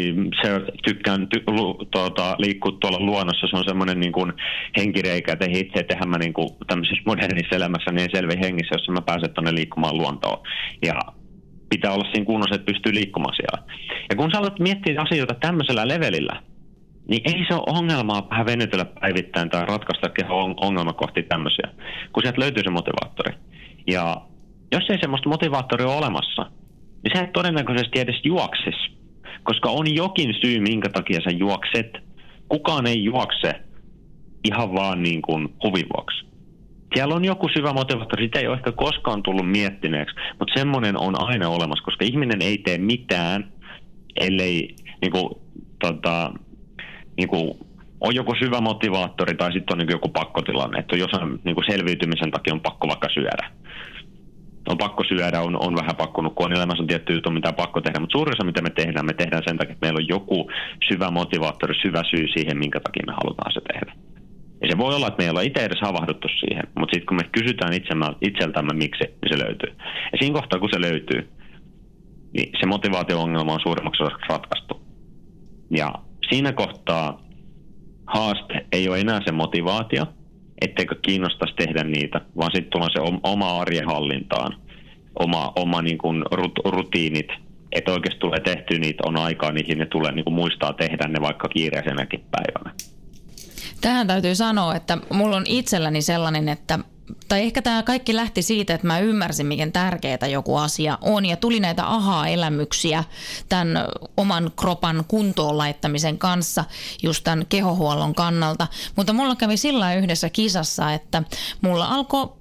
[0.43, 0.49] se
[0.85, 4.33] tykkään ty, lu, tuota, liikkua tuolla luonnossa, se on semmoinen niin kuin
[4.77, 9.01] henkireikä, että itse tehdä mä niin kuin tämmöisessä modernissa elämässä niin selvi hengissä, jossa mä
[9.01, 10.39] pääsen tuonne liikkumaan luontoon.
[10.87, 10.95] Ja
[11.71, 13.59] pitää olla siinä kunnossa, että pystyy liikkumaan siellä.
[14.11, 16.43] Ja kun sä alat miettiä asioita tämmöisellä levelillä,
[17.09, 21.69] niin ei se ole ongelmaa vähän venytellä päivittäin tai ratkaista keho ongelma kohti tämmöisiä,
[22.13, 23.33] kun sieltä löytyy se motivaattori.
[23.87, 24.17] Ja
[24.73, 26.51] Jos ei semmoista motivaattoria ole olemassa,
[27.03, 28.98] niin sä et todennäköisesti edes juoksis.
[29.49, 31.91] Koska on jokin syy, minkä takia sä juokset.
[32.49, 33.55] Kukaan ei juokse
[34.45, 36.27] ihan vaan niin kuin huvin vuoksi.
[36.95, 41.29] Siellä on joku syvä motivaattori, sitä ei ole ehkä koskaan tullut miettineeksi, mutta semmoinen on
[41.29, 43.53] aina olemassa, koska ihminen ei tee mitään,
[44.21, 45.29] ellei niin kuin,
[45.81, 46.33] tota,
[47.17, 47.51] niin kuin,
[48.01, 52.31] on joku syvä motivaattori tai sitten on niin joku pakkotilanne, että jossain niin kuin selviytymisen
[52.31, 53.51] takia on pakko vaikka syödä.
[54.69, 57.55] On pakko syödä, on, on vähän pakko nukkua, on elämässä on tietty juttu, mitä on
[57.55, 60.09] pakko tehdä, mutta suurin osa mitä me tehdään, me tehdään sen takia, että meillä on
[60.09, 60.51] joku
[60.89, 63.93] syvä motivaattori, syvä syy siihen, minkä takia me halutaan se tehdä.
[64.63, 67.17] Ja se voi olla, että me ei olla itse edes havahduttu siihen, mutta sitten kun
[67.17, 67.73] me kysytään
[68.21, 69.71] itseltämme miksi, niin se löytyy.
[70.13, 71.29] Ja siinä kohtaa, kun se löytyy,
[72.35, 74.81] niin se motivaatio-ongelma on suurimmaksi osaksi ratkaistu.
[75.71, 75.95] Ja
[76.29, 77.23] siinä kohtaa
[78.07, 80.07] haaste ei ole enää se motivaatio,
[80.61, 84.57] etteikö kiinnostaisi tehdä niitä, vaan sitten tulee se oma arjen hallintaan,
[85.19, 86.25] oma, oma niin kuin
[86.65, 87.29] rutiinit,
[87.73, 91.21] että oikeasti tulee tehty niitä, on aikaa niihin ja tulee niin kuin muistaa tehdä ne
[91.21, 92.75] vaikka kiireisenäkin päivänä.
[93.81, 96.79] Tähän täytyy sanoa, että mulla on itselläni sellainen, että
[97.29, 101.27] tai ehkä tämä kaikki lähti siitä, että mä ymmärsin, miten tärkeää joku asia on.
[101.27, 103.05] Ja tuli näitä ahaa-elämyksiä
[103.49, 103.85] tämän
[104.17, 106.65] oman kropan kuntoon laittamisen kanssa,
[107.03, 108.67] just tämän kehohuollon kannalta.
[108.97, 111.23] Mutta mulla kävi sillä yhdessä kisassa, että
[111.61, 112.33] mulla alkoi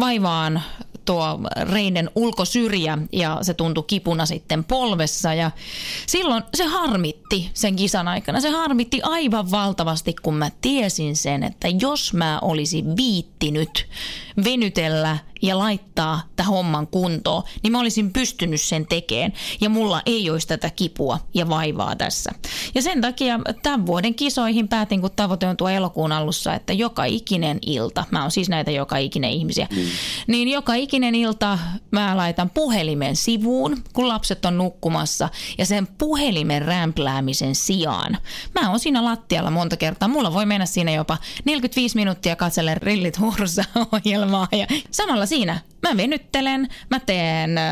[0.00, 0.62] vaivaan
[1.04, 1.40] tuo
[1.72, 5.50] reinen ulkosyrjä ja se tuntui kipuna sitten polvessa ja
[6.06, 8.40] silloin se harmitti sen kisan aikana.
[8.40, 13.86] Se harmitti aivan valtavasti, kun mä tiesin sen, että jos mä olisin viittinyt
[14.44, 20.30] venytellä ja laittaa tämän homman kuntoon, niin mä olisin pystynyt sen tekemään ja mulla ei
[20.30, 22.30] olisi tätä kipua ja vaivaa tässä.
[22.74, 27.04] Ja sen takia tämän vuoden kisoihin päätin, kun tavoite on tuo elokuun alussa, että joka
[27.04, 29.82] ikinen ilta, mä oon siis näitä joka ikinen ihmisiä, mm.
[30.26, 31.58] niin joka ikinen ilta
[31.90, 35.28] mä laitan puhelimen sivuun, kun lapset on nukkumassa
[35.58, 38.18] ja sen puhelimen rämpläämisen sijaan.
[38.60, 43.18] Mä oon siinä lattialla monta kertaa, mulla voi mennä siinä jopa 45 minuuttia katsellen rillit
[43.18, 45.58] huurussa ohjelmaa ja samalla siinä.
[45.82, 47.64] Mä venyttelen, mä teen äh,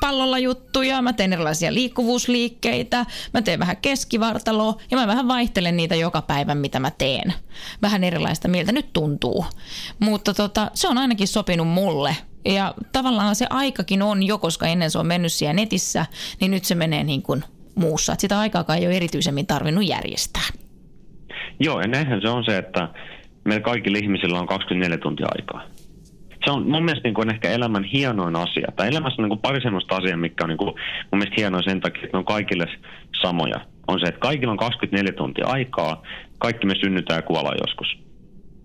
[0.00, 5.94] pallolla juttuja, mä teen erilaisia liikkuvuusliikkeitä, mä teen vähän keskivartaloa ja mä vähän vaihtelen niitä
[5.94, 7.32] joka päivä, mitä mä teen.
[7.82, 9.44] Vähän erilaista, miltä nyt tuntuu.
[9.98, 12.16] Mutta tota, se on ainakin sopinut mulle.
[12.44, 16.06] Ja tavallaan se aikakin on jo, koska ennen se on mennyt siellä netissä,
[16.40, 18.12] niin nyt se menee niin kuin muussa.
[18.12, 20.48] Et sitä aikaa ei ole erityisemmin tarvinnut järjestää.
[21.60, 22.88] Joo, ja näinhän se on se, että
[23.44, 25.77] meillä kaikilla ihmisillä on 24 tuntia aikaa
[26.44, 28.68] se on mun mielestä niin kuin ehkä elämän hienoin asia.
[28.76, 30.74] Tai elämässä on niin kuin pari sellaista asiaa, mikä on niin kuin
[31.10, 32.66] mun mielestä hienoin sen takia, että ne on kaikille
[33.22, 33.60] samoja.
[33.88, 36.02] On se, että kaikilla on 24 tuntia aikaa,
[36.38, 37.98] kaikki me synnytään ja kuollaan joskus.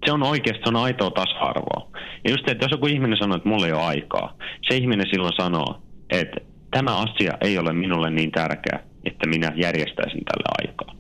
[0.06, 1.92] Se on oikeasti, se on aitoa tasa-arvoa.
[2.24, 4.38] Ja just, että jos joku ihminen sanoo, että mulla ei ole aikaa,
[4.70, 6.38] se ihminen silloin sanoo, että
[6.72, 10.96] tämä asia ei ole minulle niin tärkeä, että minä järjestäisin tälle aikaa.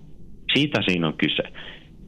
[0.53, 1.43] Siitä siinä on kyse.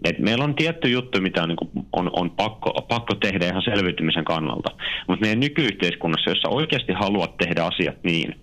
[0.06, 3.62] Et meillä on tietty juttu, mitä on, niin kuin, on, on pakko, pakko tehdä ihan
[3.62, 4.70] selviytymisen kannalta.
[5.08, 8.36] Mutta meidän nykyyhteiskunnassa, jossa oikeasti haluat tehdä asiat niin,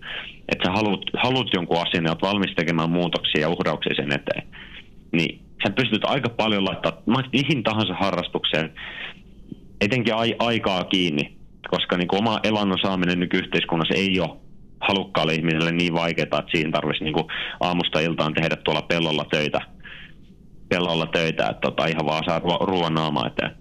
[0.49, 4.47] että sä haluat, haluat jonkun asian ja olet valmis tekemään muutoksia ja uhrauksia sen eteen,
[5.11, 8.73] niin sä pystyt aika paljon laittamaan mihin tahansa harrastukseen
[9.81, 11.37] etenkin ai, aikaa kiinni,
[11.69, 14.37] koska niin kuin oma elannon saaminen nykyyhteiskunnassa ei ole
[14.81, 17.25] halukkaalle ihmiselle niin vaikeaa, että siinä tarvitsisi niin
[17.59, 19.61] aamusta iltaan tehdä tuolla pellolla töitä–
[20.69, 23.51] pellolla töitä, että tota, ihan vaan saa ruoan naama eteen.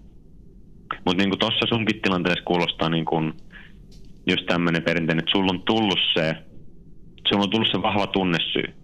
[1.07, 3.33] Mutta niin tuossa sunkin tilanteessa kuulostaa niin kuin
[4.27, 6.37] just tämmöinen perinteinen, että sulla on tullut se,
[7.29, 8.75] sulla on tullut se vahva tunnesyy.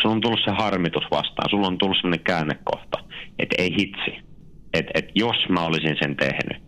[0.00, 2.98] Sulla on tullut se harmitus vastaan, sulla on tullut semmoinen käännekohta,
[3.38, 4.24] että ei hitsi.
[4.74, 6.62] Että et jos mä olisin sen tehnyt,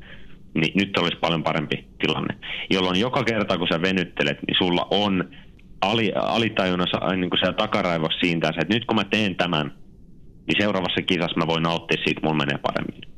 [0.55, 2.35] niin nyt olisi paljon parempi tilanne.
[2.71, 5.31] Jolloin joka kerta, kun sä venyttelet, niin sulla on
[5.81, 9.73] ali, alitajunnan niin kuin takaraivossa siitä, että nyt kun mä teen tämän,
[10.47, 13.17] niin seuraavassa kisassa mä voin nauttia siitä, mulla menee paremmin.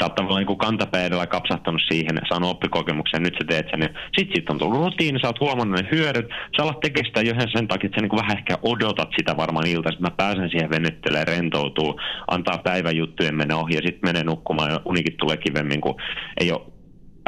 [0.00, 3.80] Sä oot tavallaan niin kantapäidellä kapsahtanut siihen, saanut oppikokemuksen, nyt sä teet sen.
[4.16, 6.28] Sitten siitä on tullut rutiini, sä oot huomannut ne hyödyt.
[6.56, 9.66] Sä alat tekemään sitä jo sen takia, että sä niin vähän ehkä odotat sitä varmaan
[9.66, 9.90] ilta.
[9.90, 14.70] Sitten mä pääsen siihen venyttelemään, rentoutuu, antaa päivän juttujen mennä ohi ja sitten menee nukkumaan
[14.70, 16.00] ja unikin tulee kivemmin, kun
[16.40, 16.75] ei ole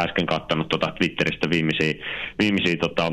[0.00, 1.94] äsken katsonut tuota Twitteristä viimeisiä,
[2.38, 3.12] viimeisiä tota,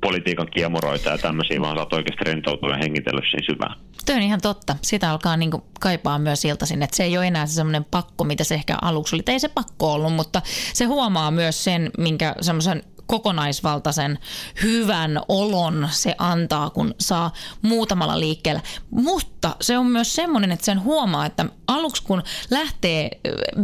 [0.00, 3.76] politiikan kiemuroita ja tämmöisiä, vaan saat oikeasti rentoutua ja hengitellä siinä syvään.
[4.06, 4.76] Tuo on ihan totta.
[4.82, 8.44] Sitä alkaa niin kaipaa myös iltaisin, että se ei ole enää se semmoinen pakko, mitä
[8.44, 9.22] se ehkä aluksi oli.
[9.26, 14.18] ei se pakko ollut, mutta se huomaa myös sen, minkä semmoisen kokonaisvaltaisen
[14.62, 17.32] hyvän olon se antaa, kun saa
[17.62, 18.60] muutamalla liikkeellä.
[18.90, 23.10] Mutta se on myös semmoinen, että sen huomaa, että aluksi kun lähtee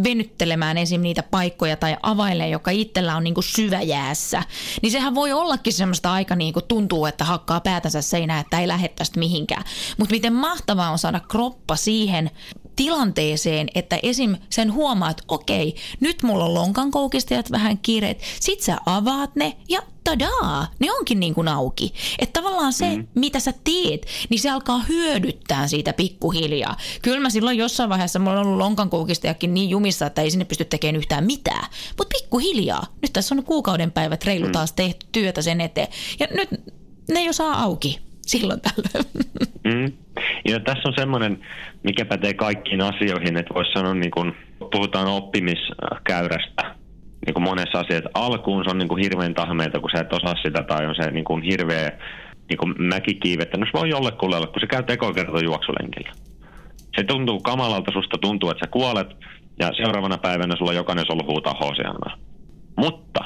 [0.05, 1.01] venyttelemään esim.
[1.01, 4.43] niitä paikkoja tai availee, joka itsellä on niin kuin syväjäässä,
[4.83, 8.69] niin sehän voi ollakin semmoista aika niin kuin tuntuu, että hakkaa päätänsä seinään, että ei
[8.69, 9.65] lähde tästä mihinkään.
[9.99, 12.31] Mutta miten mahtavaa on saada kroppa siihen
[12.81, 14.37] tilanteeseen, että esim.
[14.51, 19.57] sen huomaa, että okei, nyt mulla on lonkan koukistajat vähän kireet, sit sä avaat ne
[19.69, 21.95] ja tadaa, ne onkin niin kuin auki.
[22.19, 23.07] Että tavallaan se, mm.
[23.15, 26.77] mitä sä teet, niin se alkaa hyödyttää siitä pikkuhiljaa.
[27.03, 30.45] Kyllä mä silloin jossain vaiheessa, mulla on ollut lonkan koukistajakin niin jumissa, että ei sinne
[30.45, 31.71] pysty tekemään yhtään mitään.
[31.99, 34.53] Mutta pikkuhiljaa, nyt tässä on kuukauden päivät reilu mm.
[34.53, 35.89] taas tehty työtä sen eteen.
[36.21, 36.49] Ja nyt
[37.09, 39.05] ne jo saa auki silloin tällöin.
[39.65, 39.93] Mm.
[40.49, 41.41] Ja tässä on semmoinen,
[41.83, 44.35] mikä pätee kaikkiin asioihin, että voisi sanoa, niin kun
[44.73, 46.75] puhutaan oppimiskäyrästä,
[47.27, 48.11] niin kuin monessa asiassa.
[48.15, 51.11] Alkuun se on niin kuin hirveän tahmeita, kun sä et osaa sitä, tai on se
[51.11, 51.93] niin kuin hirveä
[52.49, 53.57] niin kuin mäkikiivettä.
[53.57, 56.13] No se voi jollekulle olla, kun se käy tekokerta juoksulenkillä.
[56.97, 59.09] Se tuntuu kamalalta, susta tuntuu, että sä kuolet,
[59.59, 62.17] ja seuraavana päivänä sulla jokainen solu huutaa hosianaa.
[62.77, 63.21] Mutta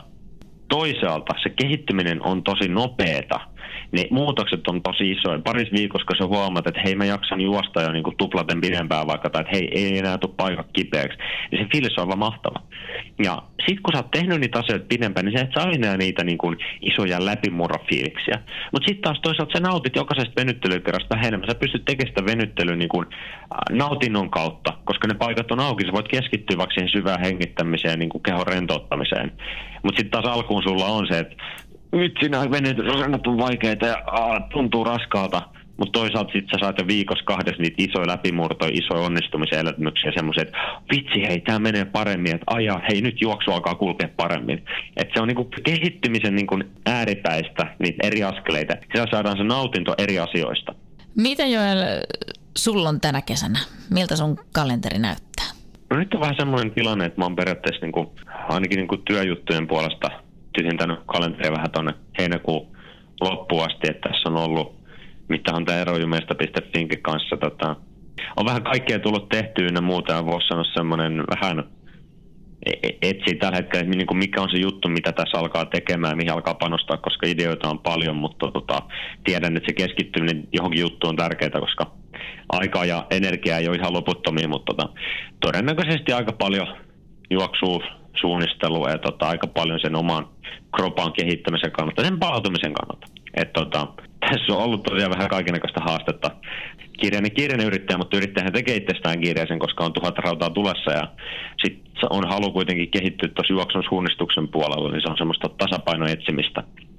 [0.77, 3.41] toisaalta se kehittyminen on tosi nopeeta–
[3.95, 5.39] ne muutokset on tosi isoja.
[5.45, 9.07] Paris viikossa, kun sä huomaat, että hei mä jaksan juosta jo niin kuin tuplaten pidempään
[9.07, 11.19] vaikka, tai että hei ei enää tule paikat kipeäksi,
[11.51, 12.63] niin se fiilis on aivan mahtava.
[13.19, 16.25] Ja sit kun sä oot tehnyt niitä asioita pidempään, niin sä et saa enää niitä
[16.25, 18.43] niin kuin isoja läpimurrofiiliksiä.
[18.73, 21.49] Mutta sitten taas toisaalta sä nautit jokaisesta venyttelykerrasta vähemmän.
[21.49, 23.07] Sä pystyt tekemään sitä venyttelyä niin kuin
[23.71, 25.87] nautinnon kautta, koska ne paikat on auki.
[25.87, 29.33] Sä voit keskittyä vaikka siihen syvään hengittämiseen, niin kuin kehon rentouttamiseen.
[29.83, 31.37] Mutta sitten taas alkuun sulla on se, että
[31.99, 35.43] vitsi nämä veneet on vaikeita ja aa, tuntuu raskaalta.
[35.77, 40.43] Mutta toisaalta sitten sä saat jo viikossa kahdessa niitä isoja läpimurtoja, isoja onnistumisia, elämyksiä, semmoisia,
[40.43, 40.59] että
[40.91, 44.65] vitsi, hei, tämä menee paremmin, että aja, hei, nyt juoksu alkaa kulkea paremmin.
[44.97, 48.75] Että se on niinku kehittymisen niinku ääripäistä, niitä eri askeleita.
[48.93, 50.75] Siellä saadaan se nautinto eri asioista.
[51.17, 51.79] Mitä Joel,
[52.57, 53.59] sulla on tänä kesänä?
[53.91, 55.45] Miltä sun kalenteri näyttää?
[55.91, 58.15] No nyt on vähän semmoinen tilanne, että mä oon periaatteessa niinku,
[58.49, 60.11] ainakin niinku työjuttujen puolesta
[60.53, 62.77] tyhjentänyt kalenteria vähän tuonne heinäkuun
[63.21, 64.74] loppuun asti, että tässä on ollut,
[65.29, 67.77] mitä on tämä erojumesta.finkin kanssa, tota,
[68.37, 71.65] on vähän kaikkea tullut tehtyä ja muuta, voisi sanoa semmoinen vähän
[72.67, 75.65] e-, e-, etsii tällä hetkellä, että niin kuin mikä on se juttu, mitä tässä alkaa
[75.65, 78.83] tekemään, mihin alkaa panostaa, koska ideoita on paljon, mutta tota,
[79.25, 81.91] tiedän, että se keskittyminen johonkin juttuun on tärkeää, koska
[82.49, 84.93] aikaa ja energiaa ei ole ihan loputtomia, mutta tota,
[85.41, 86.67] todennäköisesti aika paljon
[87.31, 87.83] juoksuu
[88.21, 90.29] suunnittelua ja tota, aika paljon sen oman
[90.77, 93.07] kropan kehittämisen kannalta, sen palautumisen kannalta.
[93.35, 93.87] Et, tota,
[94.31, 96.31] tässä on ollut tosiaan vähän kaikenlaista haastetta.
[97.01, 101.09] Kirjainen kirjainen yrittäjä, mutta yrittäjähän tekee itsestään kirjaisen, koska on tuhat rautaa tulessa ja
[101.65, 106.61] sitten on halu kuitenkin kehittyä tuossa juoksun suunnistuksen puolella, niin se on semmoista tasapainoetsimistä.
[106.61, 106.94] etsimistä